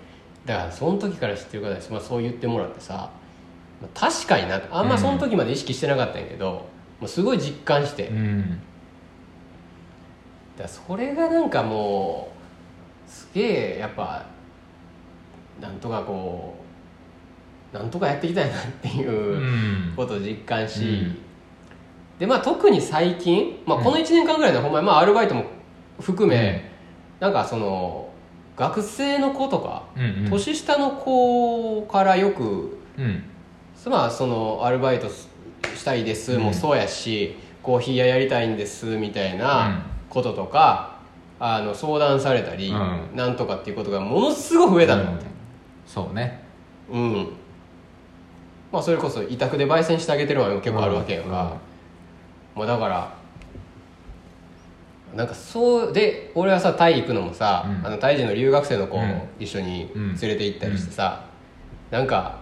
[0.45, 3.09] だからその時から知ってる方です、まあ、そう言ってもらってさ
[3.81, 6.67] まあ確かになあんまその時まで意識してなかったんやけど、
[6.99, 8.41] もうすごい実感して、うん。
[8.49, 8.63] だか
[10.63, 12.31] らそれがなんかも
[13.07, 14.25] うすげえやっぱ
[15.61, 16.55] なんとかこ
[17.73, 19.93] うなんとかやっていきたいなっていううん。
[19.95, 21.24] ことを実感し、うん
[22.19, 25.45] でまあ特に最近、まあ、この1年間ぐらいのほんまにまあアルバイトも
[25.99, 26.71] 含め、
[27.19, 28.09] なんかその
[28.55, 30.29] 学生の子とか、うんうん。
[30.29, 33.23] 年下の子からよくうん。
[33.87, 40.99] まあそのアルバイトしたいですもそうやし、コーヒー屋やりたいんですみたいなこととか、
[41.39, 43.15] あの相談されたり、うん。
[43.15, 45.19] なんとかっていうことがものすごく増えたの、うん。
[45.85, 46.43] そうね。
[46.89, 47.27] うん。
[48.71, 51.57] まあそれこそ委託で焙煎してあげてるのも結構あるわけやんか、
[52.55, 53.13] まあだから
[55.15, 57.87] なんかそうで俺はさタイ行くのもさ、うん。
[57.87, 59.21] あのタイ人の留学生の子をうん。
[59.39, 60.07] 一緒にうん。
[60.09, 61.25] 連れて行ったりしてさ、
[61.91, 62.39] なんか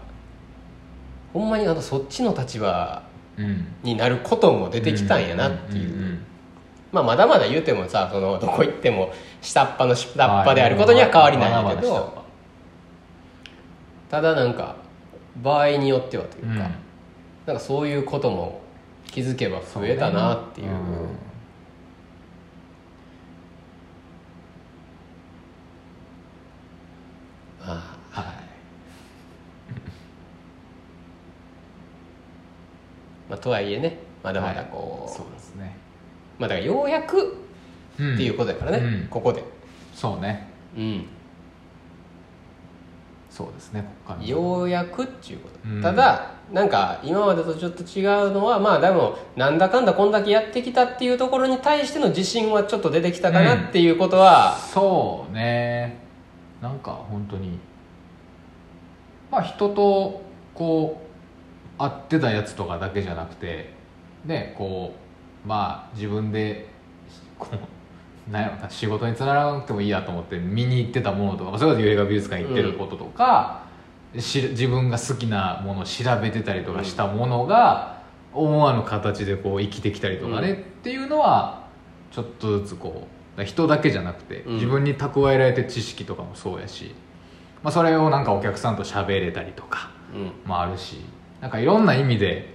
[1.33, 3.03] ほんまにあのそっちの立場
[3.37, 3.67] うん。
[3.83, 6.25] になることも出てきたんやなっていう,、んんん
[6.91, 9.11] まあまだまだ言うてもさそのどこ行っても
[9.41, 12.23] 下っ端の下っ端であることには変わりないんだけまだまだ下っど
[14.11, 14.75] ただなんか
[15.41, 16.69] 場合によってはという端か、
[17.47, 18.61] なんかそういうことも
[19.13, 20.67] 気づけば増えたなっていう。
[20.69, 20.81] そうね。
[27.61, 28.21] ああ。
[28.21, 28.33] はい。
[33.29, 35.77] まあ、とはいえねまだまだこう,、そうですね。
[36.39, 37.25] まあだからようやくっ
[37.97, 39.07] ていうことだからね、うん。
[39.09, 39.43] ここで。
[39.93, 40.47] そうね。
[40.75, 41.05] うん。
[43.29, 43.85] そうですね
[44.21, 45.81] ようやくっていうこと、うん。
[45.83, 55.97] ただなんか今までとちょっと違うのはまあでもなんだかんだこんだけやってきたっていうところに対しての自信はちょっと出てきたかなっていうことは、そうね。
[56.61, 57.59] なんか本当に
[59.31, 60.21] まあ人と
[60.53, 61.01] こ
[61.77, 63.73] う会ってたやつとかだけじゃなくて
[64.23, 64.93] ねこ
[65.43, 66.69] うまあ自分で
[67.37, 73.62] こうなんやろな仕事につながらなくてもいいやと思って見に行ってたものとかそれこそ映画美術館行ってることとか、
[74.19, 78.01] し自分が好きなものを調べてたりとかしたものが
[78.33, 80.55] 思わぬ形でこう生きてきたりとかね、うん。
[80.55, 81.67] っていうのは
[82.11, 83.07] ちょっとずつこ
[83.37, 84.53] う人だけじゃなくて、うん。
[84.55, 86.93] 自分に蓄えられてる知識とかもそうやし、
[87.63, 90.31] まあ、それをなんかお客さんと喋れたりとかうん。
[90.47, 90.97] もあるし
[91.41, 92.53] なんかいろんな意味で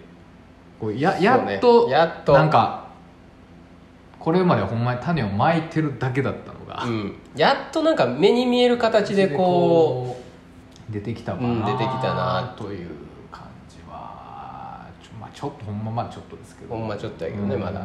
[0.80, 1.56] こうややそうね。
[1.56, 2.32] っとやっと。
[2.32, 2.88] なんか
[4.18, 10.27] これまでほんまに種をまいてるだけだったのが、うん、やっとなんか目に見える形でこう
[10.90, 12.54] 出てきたかな、うん出てきたな。
[12.56, 12.88] という
[13.30, 16.74] 感じはちょ,、まあ、ちょっとほんままあちょっとですけど。
[16.74, 17.60] ほんまちょっとやけどねうん。
[17.60, 17.80] まだ。
[17.80, 17.84] う、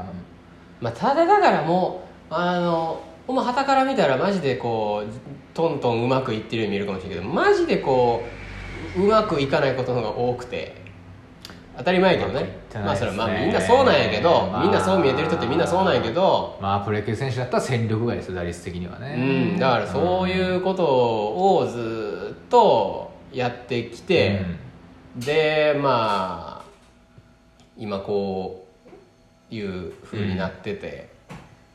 [0.81, 5.11] まあ、ただだからもうあのほんま旗から見たらマジでこう
[5.53, 8.23] トントンうまくいってるように見えるかもしれないけどマジでこ
[8.97, 10.82] ううまくいかないことの方が多くて
[11.77, 12.43] 当たり前やけどね。
[12.43, 14.63] ってないまあそれはまあみんなそうなんやけど、まあ。
[14.63, 19.15] みんなそう見えてる人ってみんなそうなんやけどまあプロ野球選手だったら戦力外ですよ打率的にはね。
[19.53, 24.45] うん、だからそういうことをずっとやってきて、
[25.15, 26.65] でまあ
[27.77, 28.67] 今こ
[29.51, 31.09] ういう風になってて、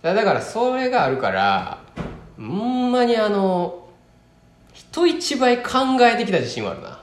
[0.02, 1.82] だだからそれがあるから
[2.36, 3.88] ほんまにあの
[4.72, 5.70] 人一倍考
[6.02, 6.97] えてきた自信はあるな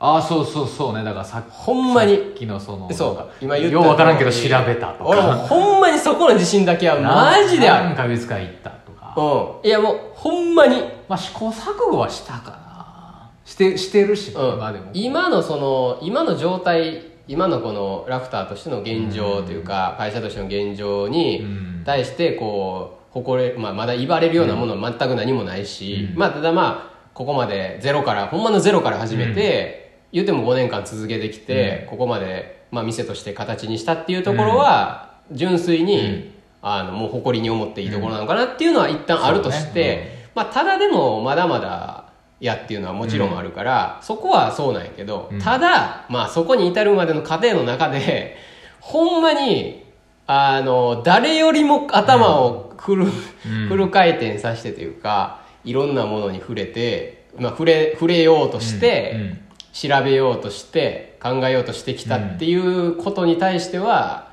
[0.00, 1.02] ああそうそうそうね。
[1.02, 3.44] だからさほんまにさっきのそのそう。
[3.44, 5.04] 今言ったよう分からんけど調べたとか。
[5.04, 7.86] 俺もほんまにそこの自信だけはマジである。
[7.86, 9.14] なんか美術館行ったとか。
[9.16, 9.68] うん。
[9.68, 10.82] いやもうほんまに。
[11.08, 13.30] まあ試行錯誤はしたかな。
[13.44, 14.54] してしてるし、うん。
[14.54, 14.90] 今でも。
[14.92, 21.82] 今のその今の状態今のこのラフターとしての現状というか、会社としての現状にうん。
[21.84, 26.18] 対してこう誇れ、まあ、まだ言われるようなものは全く何もないし、うん。
[26.18, 42.08] まあただまあここまでゼロからほんまのゼロから始めて、言っても5年間続けてきて、ここまで、まあ、店として形にしたっていうところは純粋に、あのもう誇りに思っていいところなのかなっていうのは一旦あるとして、まあ、ただでもまだまだ
[42.40, 45.40] やっていうのはもちろんあるから、そこはそうなんやけど、うん。
[45.40, 48.36] ただ、まあ、そこに至るまでの過程の中で
[48.80, 49.84] ほんまに
[50.26, 53.68] あの誰よりも頭をフル,、うん。
[53.68, 59.36] フル回転させてというかいろんなものに触れて、まあ、触れ触れようとして、
[59.72, 64.32] 調べようとして考えようとしてきたっていうことに対しては、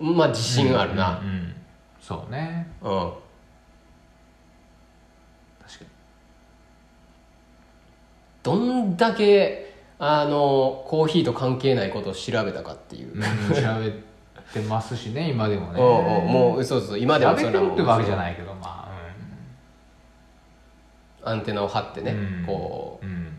[0.00, 1.20] まあ自信あるな。
[1.20, 1.54] うんうんうん。
[2.00, 2.68] そうね。
[2.82, 3.12] うん。
[5.62, 5.86] 確かに。
[8.42, 13.22] どんだけあのコーヒーと関係ないことを調べたかっていう、うん
[13.54, 13.90] 調べ
[14.52, 15.80] てますしね今でもね。
[15.82, 18.90] うんうんもうそうそう今でも調べてるってわけじゃいないけどまあ
[21.22, 22.46] アンテナを張ってね、うん。
[22.46, 23.06] こう。
[23.06, 23.16] んうん。
[23.26, 23.29] う、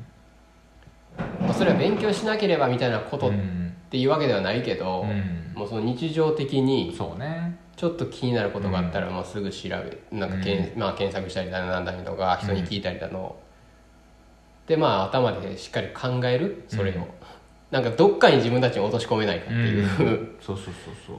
[1.18, 3.74] まあ、それは勉強しなければみたいなことっうん。
[3.90, 5.54] ていうわけではないけど、うん。
[5.54, 7.60] もうその日常的にそうね。
[7.76, 13.36] ちょっと気になることがあったら、まあ、すぐ調べなんかけん、まあ、検索したりだなんだりとか人に聞いたりだの、
[14.68, 17.04] でまあ頭でしっかり考えるそれを、うん。
[17.72, 19.88] なんかどっかに自分たちに落とし込めないかっていう、
[20.40, 20.74] そうそうそう
[21.08, 21.16] そう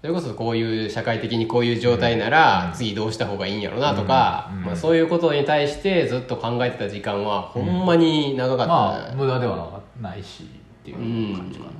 [0.00, 2.72] それこそこういう社会的にこういう状態なら、うん。
[2.74, 10.46] 次どうした方がいいんやろうなとか、まあ、そういうことに対してずっと考えてた時間はほんまに長かった、まあ無駄ではないしっ
[10.84, 11.70] ていう感じかな、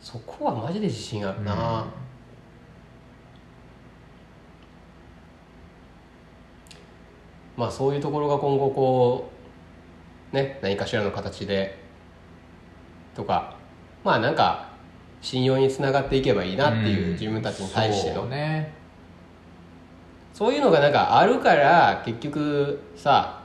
[0.00, 1.86] そこはマジで自信あるな、
[7.56, 9.30] まあそういうところが今後こ
[10.32, 11.78] うね何かしらの形で
[13.16, 13.56] とか
[14.04, 14.75] まあなんか
[15.20, 17.12] 信用につながっていけばいいなっていう、ん。
[17.12, 18.22] 自分たちに対しての。
[18.22, 18.72] そうね。
[20.32, 23.40] そういうのがなんかあるから結局さ、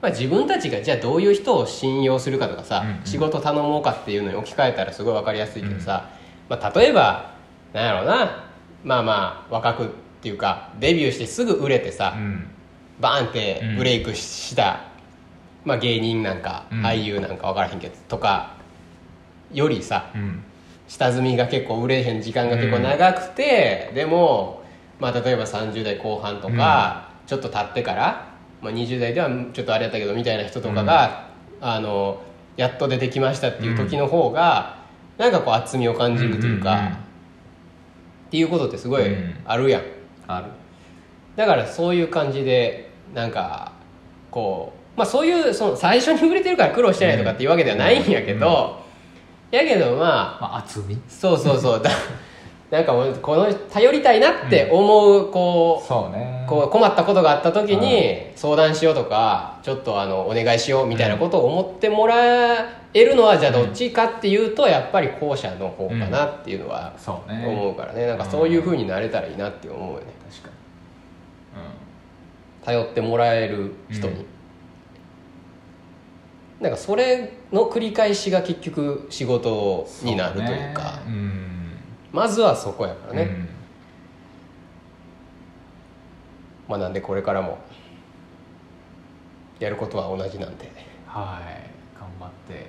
[0.00, 3.04] まあ、自分たちがじゃあどういう人を信用するかとかさ、うんうん。
[3.04, 6.08] 仕事頼もうかっていうのに置き換えたらすごい分かりやすいけどさ、
[6.48, 7.34] まあ、例えば
[7.72, 8.50] なんやろうな
[8.84, 9.88] まあまあ若くっ
[10.22, 12.46] ていうかデビューしてすぐ売れてさ、うん。
[12.98, 14.88] バーンってブレイクした、
[15.64, 16.80] まあ、芸人なんか、うん。
[16.82, 18.55] 俳優なんか分からへんけどとか
[19.52, 20.42] よりさうん。
[20.88, 24.62] 下積みが結構売れへん時間が結構長くて、でも、
[25.00, 28.28] まあ、例えば30代後半とか、ちょっと経ってから、
[28.62, 31.28] まあ、20代ではちょっとあれやったけどみたいな人とかが、
[31.60, 32.20] あの
[32.56, 34.76] やっと出てきましたっていう時の方が、
[35.18, 36.92] なんかこう厚みを感じるというか、うんうんうん。
[36.92, 36.96] っ
[38.30, 39.34] ていうことってすごいうん。
[39.44, 39.82] あるやん、
[40.28, 40.46] ある。
[41.34, 43.72] だからそういう感じでなんか
[44.30, 48.85] こまあそういうその最初に売れてるから苦労してないとかっていうわけではないんやけど、
[49.56, 51.00] やけどまあまあ厚み？
[51.08, 51.82] そうそうそう。
[51.82, 51.90] だ
[52.70, 56.44] なんかもうこの頼りたいなって思うこう、そうね。
[56.48, 62.56] こう困ったことがあった時に相談しようとかちょっとあのお願いしようみたいなことを思ってもら
[62.92, 66.92] えるのはじゃあどっちかっていうとやっぱり後者の方かなっていうのは
[67.28, 68.06] 思うからね。
[68.06, 70.06] なんかそういうふうになれたらいいなって思うよね。
[70.28, 70.54] 確かに。
[72.64, 74.26] 頼ってもらえる人に、うん
[76.60, 80.82] なんかそれの繰り返しが結局仕事うんになるというか。
[80.82, 81.02] ね。
[81.06, 81.70] うん。
[82.12, 83.48] まずはそこやからね、うん。
[86.68, 87.58] まあなんでこれからも。
[89.58, 90.70] やることは同じなんで。
[91.06, 91.98] はい。
[91.98, 92.66] 頑張って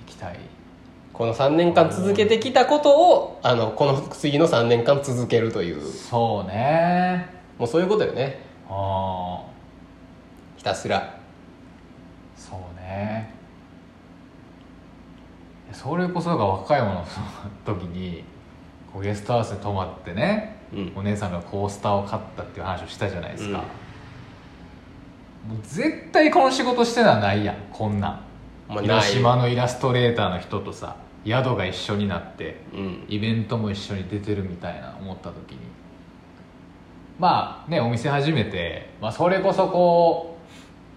[0.00, 0.38] いきたい。
[1.12, 5.82] この3年間続けてきたことをあのこの次の3年間続けるという。
[5.82, 7.28] そうね。
[7.58, 8.40] もうそういうことよね。
[8.68, 9.52] ああ
[10.56, 11.18] ひたすら
[12.92, 13.34] ね。
[15.72, 17.06] それこそが若い者の
[17.64, 18.24] 時に
[18.92, 20.92] こうゲストハウスに泊まってね、うん。
[20.96, 23.64] お姉さんがコースターを買ったっていう話をしたじゃないですか、うん
[25.48, 28.10] もう絶対この仕事してのはないやんこんな
[28.70, 28.80] ん。
[28.80, 33.04] 広島のイラストレーターの人とさ宿が一緒になってうん。
[33.08, 35.58] イベントも一緒に出てるみたいな思った時に。
[37.18, 40.31] まあねお店始めて、まあ、それこそこう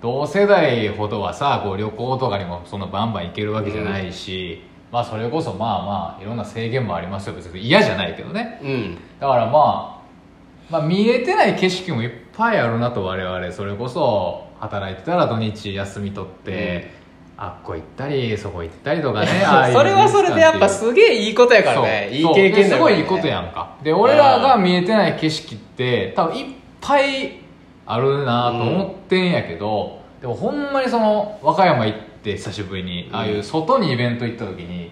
[0.05, 7.33] 同世代ほどはさこう旅行とかにもそんなバンバン行けるわけじゃないし、まあそれこそまあまあいろんな制限もありますよ。
[7.33, 8.59] 別に嫌じゃないけどね。
[8.61, 8.97] うん。
[9.19, 13.51] だからまあ、まあ見えてない景色もいっぱいあるなと我々。
[13.51, 16.91] それこそ働いてたら土日休み取って、
[17.35, 19.27] あっこ行ったりそこ行ったりとかね
[19.73, 22.09] それはそれでやっぱすげえいいことやからね。
[22.11, 22.63] いい経験だそう。
[22.63, 23.71] ですごいいいことやんか。
[23.81, 26.45] で俺らが見えてない景色って多分いっ
[26.79, 27.44] ぱい
[27.85, 33.15] あるなと思ってんやけど、でもほんまにその和歌山行って久しぶりに、うん。
[33.15, 34.91] ああいう外にイベント行った時に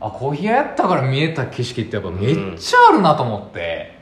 [0.00, 3.94] あコーヒー屋やったから見えた景色ってやっぱめっちゃあるなと思って、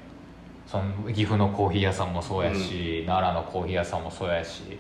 [0.67, 4.79] その岐阜のコーヒー屋さんもそうやし、奈良のコーヒー屋さんもそうやし。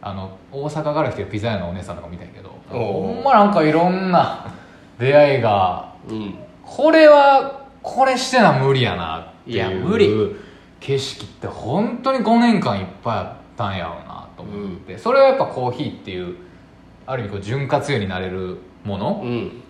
[0.00, 4.46] あの大阪から来てるピザ屋のお姉さんとか見たんやけどほんまなんかいろんな
[4.96, 6.34] 出会いがうん。
[6.64, 9.56] これはこれしてな無理やなっていう。
[9.56, 10.36] いや無理
[10.80, 16.36] 景色って本当に5年間いっぱいあったんやろうなと思って、それはやっぱコーヒーっていう
[17.06, 19.62] ある意味こう潤滑油になれるもの、うん。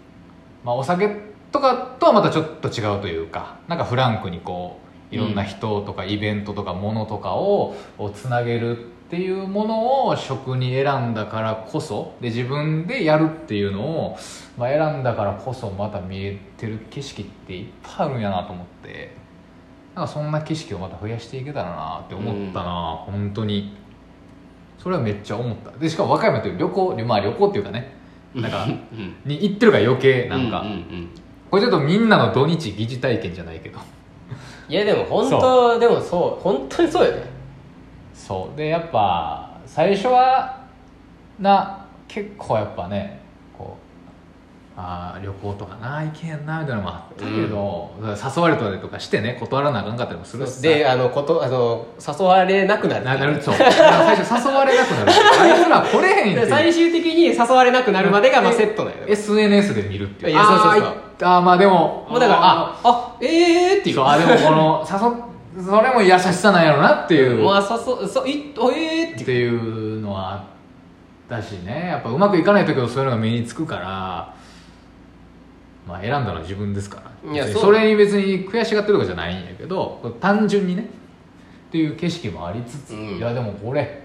[0.64, 1.08] まあ、お酒
[1.52, 4.80] とかとはまたちょっと違うというかなんかフランクにこ
[5.10, 8.80] ういろんな人とかイベントとかものとかををつなげるっ
[9.10, 14.18] ていうものを食に選んだからこそで自分でやるっていうのを、
[14.58, 19.16] まあ、選んだからこそまた見えてる景色っていっぱいあるんやなと思って
[19.98, 23.76] なんかそんな景色をまた増やしていけたらなって思ったな、本当に。
[24.78, 25.76] それはめっちゃ思った。
[25.76, 27.96] でしかも和歌山って旅行まあ旅行っていうかね。
[28.32, 29.16] なんかうん。
[29.24, 31.08] に行ってるから余計なんか、うんうんうん。
[31.50, 33.80] これちょっとみんなの土日疑似体験じゃないけど。
[34.68, 37.24] いやでも本当でもそう本当にそうよね。
[38.14, 38.56] そう。
[38.56, 40.64] でやっぱ最初は
[41.40, 43.17] な結構やっぱね
[44.80, 50.62] あー旅行とかな行けんなみたいなのもあったけど、誘われたりとかしてね断らなあかんかったりもするしさ。
[50.62, 53.04] であのことあの誘われなくなる。
[53.04, 53.42] ななる。
[53.42, 53.54] そう。
[53.56, 55.10] 最初誘われなくなる。
[55.40, 59.06] あいつら来れへん最終的に誘われなくなるまでがまあセットなんよね。
[59.08, 60.32] SNS で見るっていう。
[60.32, 60.92] いやそうそうそう。
[61.22, 63.96] あまあでももうだからあああええー、っていう。
[63.96, 67.44] そうあでもこの誘それも優しさなんやろなっていう。
[67.44, 70.00] まあ誘そういおえー、っていう。
[70.00, 70.40] のはあっ
[71.28, 71.88] たしね。
[71.88, 74.37] やっぱうまくいかない時はそういうのが目につくから
[75.88, 77.32] まあ選んだのは自分ですから。
[77.32, 83.16] いやそれに別に悔しがってるとかじゃないんやけど単純にねっていう景色もありつつ、うん。
[83.16, 84.02] いやでもこれ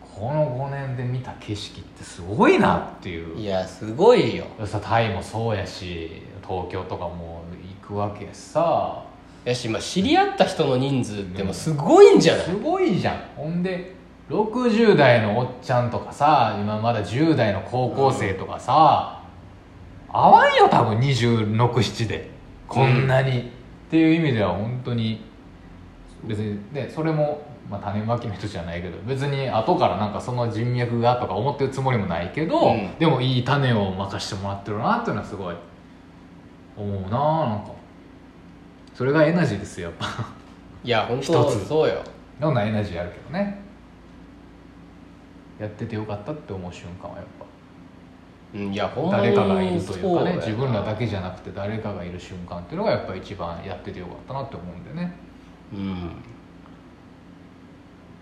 [0.00, 3.38] この5年で見た景色ってすごいなっていう。
[3.38, 4.46] いやすごいよ。
[4.64, 7.42] さタイもそうやし東京とかも
[7.82, 9.04] 行くわけさ。
[9.44, 13.16] やし、まあ、知り合った人の人数ってもうすごいんじゃない、すごいじゃん。
[13.36, 13.94] ほんで
[14.28, 19.19] 60代のおっちゃんとかさ今まだ10代の高校生とかさ、
[20.12, 22.30] 合わんよ多分267で。
[22.66, 25.24] こんなに、っていう意味では本当に
[26.24, 32.98] 別にねそれも、まあ、種まきの人じゃないけど別に後からなんかその人脈がとか思ってるつもりもないけど、うん。
[32.98, 35.56] でもいい種を任してもらってるなっていうのはすごい
[36.76, 37.72] 思うななんか。
[38.94, 40.06] それがエナジーですよやっぱ。
[40.84, 41.66] いや本一当つ。
[41.66, 41.94] そうよ。
[42.38, 43.60] いろんなエナジーあるけどね。
[45.58, 47.49] やっててよかったって思う瞬間はやっうん
[48.52, 55.12] いや誰かがいるというかね自分らだけじゃなくて誰かがいる瞬間っていうのがやっぱ一番やっててよかったなって思うんでね。
[55.72, 56.10] うん。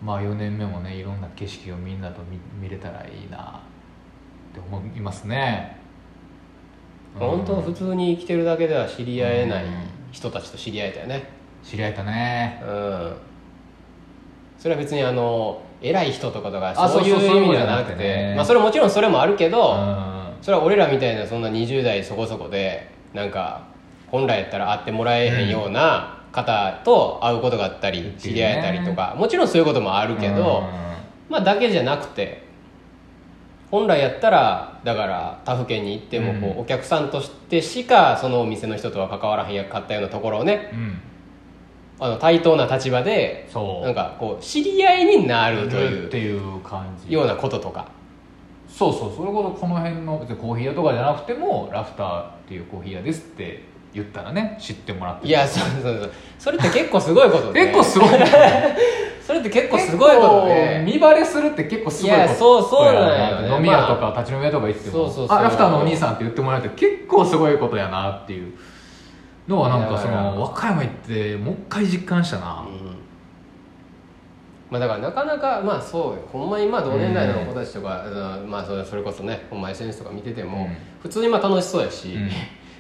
[0.03, 3.63] まあ4年目もねいろんな景色をみんなと見見れたらいいな
[4.51, 5.79] って思いますね。
[7.19, 9.65] 本当普通に生きてるだけでは知り合えない
[10.13, 11.31] 人たちと知り合えたよね。
[11.65, 12.63] 知り合えたね。
[12.63, 13.17] うん。
[14.59, 18.35] それは別にあの偉い人とかとかあそういう意味ではなくて。
[18.37, 23.63] まあそれもちろんそれもあるけど、うんそれは俺らみたいなそんな20代そこそこでなんか
[24.09, 30.63] 本来やったら会ってもらえへんような方と会うことがあったり、知り合えたりとかもちろんそういうこともあるけど、
[31.29, 32.43] まあだけじゃなくて
[33.71, 36.59] 本来やったらだから他府県に行ってもこう、うん。
[36.61, 40.71] お客さんとしてしかそのお店の人とは関わらへんやかったようなところをね
[42.01, 43.49] あの対等な立場で
[43.83, 47.13] なんかこう知り合いになるというっていう感じ。
[47.13, 47.91] ようなこととか
[48.79, 56.11] そうそうそれこそこの辺の別にコーヒー屋とかじゃなくてもラフターっていうコーヒー屋ですって言ったらね知ってもらっていやそうそうそう。
[56.39, 57.65] それって結構すごいことで。
[57.65, 58.09] 結構すごい
[59.27, 60.85] それって結構すごいことで。
[60.87, 62.25] 見バレするって結構すごいこと。
[62.25, 63.57] いやそうそうなんよね。
[63.57, 65.39] 飲み屋とか立ち飲み屋とか行っても、そうそうそう。
[65.39, 68.53] あラフターのお兄さんって言ってもらえて結構すごいことやなっていう
[69.49, 72.78] のはなんかその和歌山行ってもう一回実感したな、うん
[74.71, 76.19] まあだからなかなかまあそうよ。
[76.31, 78.05] ほんまにまあ同年代の子たちとか、
[78.43, 78.51] うん。
[78.51, 80.77] まあそれそれこそねほんま SNS とか見てても、うん。
[81.01, 82.29] 普通にまあ楽しそうやし、うん。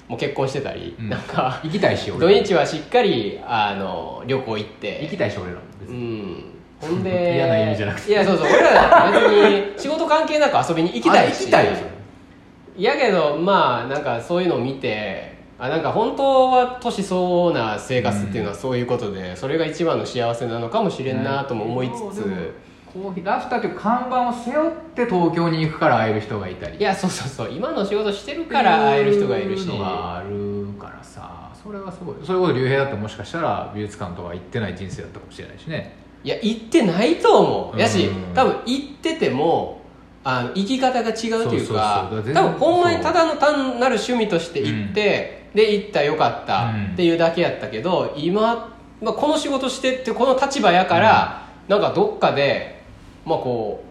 [0.08, 1.08] もう結婚してたり、うん。
[1.08, 5.00] なんか行きたいし土日はしっかりあの旅行行って。
[5.02, 6.44] 行きたいし俺らうに、ん。
[6.80, 8.10] ほんで 嫌な意味じゃなくて。
[8.10, 11.30] いやそうそう俺らだって別に仕事関係なく遊びに行きたいし。
[11.30, 22.54] あ行きたいやけどまあなんかそういうのを見てあなんか本当は年相応な生活っていうのはそういうことで、それが一番の幸せなのかもしれんなとも思いつつ、
[22.92, 26.78] コーヒーラフターという看板を背負って東京に行くから会える人がいたり。
[26.78, 27.50] いやそうそうそう。
[27.52, 31.50] 今の仕事してるから会える人がいるしのがあるからさ。
[31.60, 32.14] それはすごい。
[32.24, 35.96] それこそ竜兵だってもしかしたら美術館とか行ってない人生だったかもしれないしね。
[36.24, 37.78] いや行ってないと思う。
[37.78, 39.82] やしうん多分行ってても
[40.24, 46.92] あの生き方が違うというか多分ほんまにただの単なる趣味として行って、で行ったよかったうん。
[46.92, 52.82] っていうだけやったけど今、まあ、この仕事してってこの立場やから、なんかどっかで
[53.24, 53.88] まあこう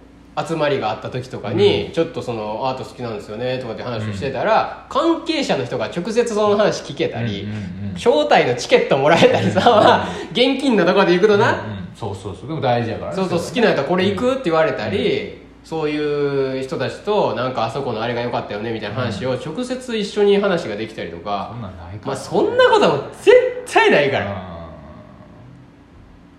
[0.48, 7.94] 集まりがあった時とかに、ちょっとそのアート好きなんですよねとかって話をしてたら、関係者の人が直接その話聞けたり、うんうんうん。
[7.96, 11.88] 招待のチケットもらえたりさ、まあ現金のとこで行くとな、うんうん。
[11.96, 12.50] そうそうそう。
[12.50, 13.16] でも大事やからね。
[13.16, 22.08] そうそう好きな人はこれ行くって言われたり、そういう人たちとなんかあそこのあれが良かったよねみたいな話を直接一緒に話ができたりとそか、んなんないから。
[22.08, 24.70] まあそんなことも絶対ないから、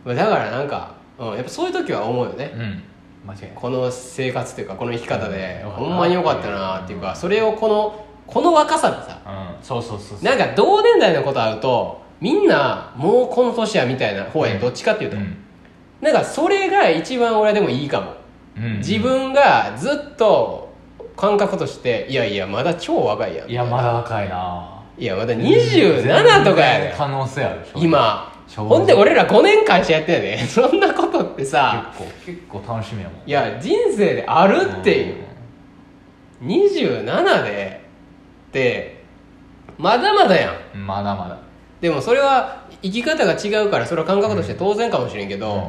[0.06, 2.82] うだからなんか、うん、やっぱそういう時は思うよね、んうん。
[3.26, 3.52] 間違いない。
[3.54, 5.70] この生活っていうかこの生き方でうん。
[5.72, 10.24] ほんまに良かったなっていうかそれをこのこの若さでさうんそうそうそうそう。
[10.24, 14.60] なんか同年代のこと会うとみんなもうこの年やみたいな方や、うん。
[14.62, 15.36] どっちかっていうと、うん。
[16.00, 18.14] なんかそれが一番俺はでもいいかも、
[18.58, 18.78] うん。
[18.78, 20.72] 自分がずっと
[21.16, 23.50] 感覚としていやいやまだ超若いやん。
[23.50, 24.84] いやまだ若いな。
[24.98, 26.94] いやまだ27とかやで。
[26.96, 28.32] 可能性ある今。
[28.46, 28.68] 正直。
[28.78, 31.92] ほんで俺ら5年間してやってんね そんなことってさ。
[31.98, 33.28] 結構結構楽しみやもん。
[33.28, 35.16] いや人生であるっていう。
[36.42, 37.84] 27で
[38.48, 39.04] って
[39.76, 40.86] まだまだやんうん。
[40.86, 41.38] まだまだ。
[41.80, 45.62] でもそれは生き方が違うからそれは感覚として当然かもしれんけど、うん。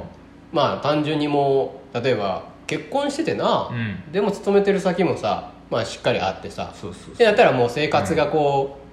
[0.52, 4.12] まあ単純にもう例えば結婚しててな、うん。
[4.12, 7.14] でも勤めてる先もさまあしっかりあってさそうそうそう。
[7.16, 8.86] ってなったらもう生活がこう、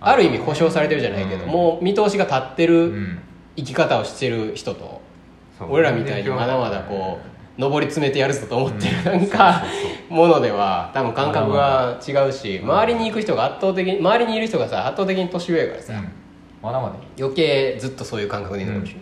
[0.00, 1.50] ある意味保障されてるじゃないけど、うん。
[1.50, 3.18] もう見通しが立ってうるん。
[3.56, 5.00] 生き方をしてる人と、
[5.58, 5.72] そう。
[5.72, 7.18] 俺らみたいにまだまだこ
[7.58, 9.64] う上り詰めてやるぞと思ってるなんか
[10.08, 16.08] ものでは多分感覚が違うし周りに行く人が圧倒的に周りにいる人がさ圧倒的に年上やからさ、うん。
[16.62, 16.94] まだまだ。
[16.94, 19.00] いい余計ずっとそういう感覚でいいのかもしれ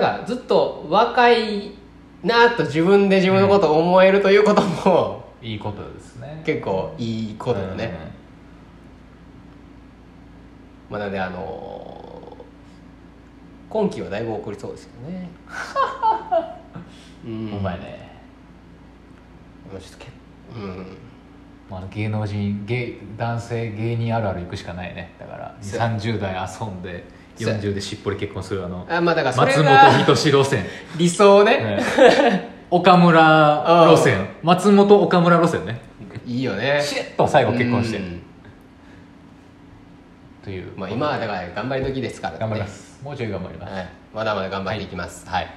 [0.00, 1.72] ない、なんかずっと若い
[2.22, 6.42] なと自分で自分のことを思えるということもいいことですね。
[6.44, 7.96] 結構いいことよね、
[10.90, 10.92] うん。
[10.92, 11.78] まあ、なのであのー
[13.70, 15.28] 今期はだいぶ送りそうですよね。
[17.24, 17.58] うん。
[17.58, 18.08] うまいね
[19.70, 20.06] ちょっとけ
[20.56, 20.96] うん。
[21.70, 25.12] まあ、芸能人芸男性芸人あるある行くしかないね。
[25.18, 27.04] だからそうや30代遊んで
[27.44, 30.64] 40でしっぽり結婚するあのあまあだから松が本人志路線、
[30.96, 34.28] 理想ね、ね岡村路線。
[34.42, 35.80] 松本岡村路線ね。
[36.26, 36.80] いいよね。
[36.82, 37.98] シュッと最後結婚して。
[37.98, 38.22] うん。
[40.44, 42.40] というまあ今はだから頑張り時ですからね。
[42.40, 43.02] 頑張ります。
[43.02, 45.26] もうちょい頑張ります、はい、まだまだ頑張っていきます。
[45.26, 45.48] はい、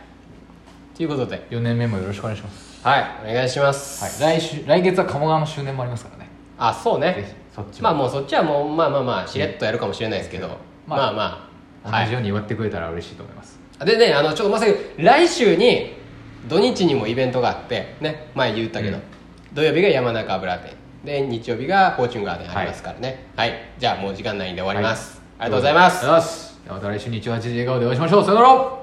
[0.96, 1.46] ということで。
[1.50, 3.06] 4年目もよろしくお願いします、はい。
[3.30, 6.30] お願いします、はい、来週来月は鴨川の周年もありますからね。
[6.58, 7.36] あそうね。
[7.54, 7.84] そっちも。
[7.84, 10.48] まあもうそっちはもうまあまあまあしれっとやるかもしれないですけど、
[10.88, 11.14] まあ。
[11.14, 11.51] まあはい
[11.84, 15.94] 同じように祝ってくれたら嬉しいと思います、でねあのちょっとまさに来週に
[16.48, 19.04] 土日にもイベントがあってね前言ったけど、うん。
[19.54, 20.76] 土曜日が山中油店。
[21.04, 23.26] で日曜日がフォーチュンガーデンありますからね。
[23.36, 26.62] はい、じゃあもう時間ないんで終わります、ありがとうございます、ありがとうございます。
[26.64, 28.24] ではまた来週日曜8時笑顔でお会いしましょう。
[28.24, 28.81] さよなら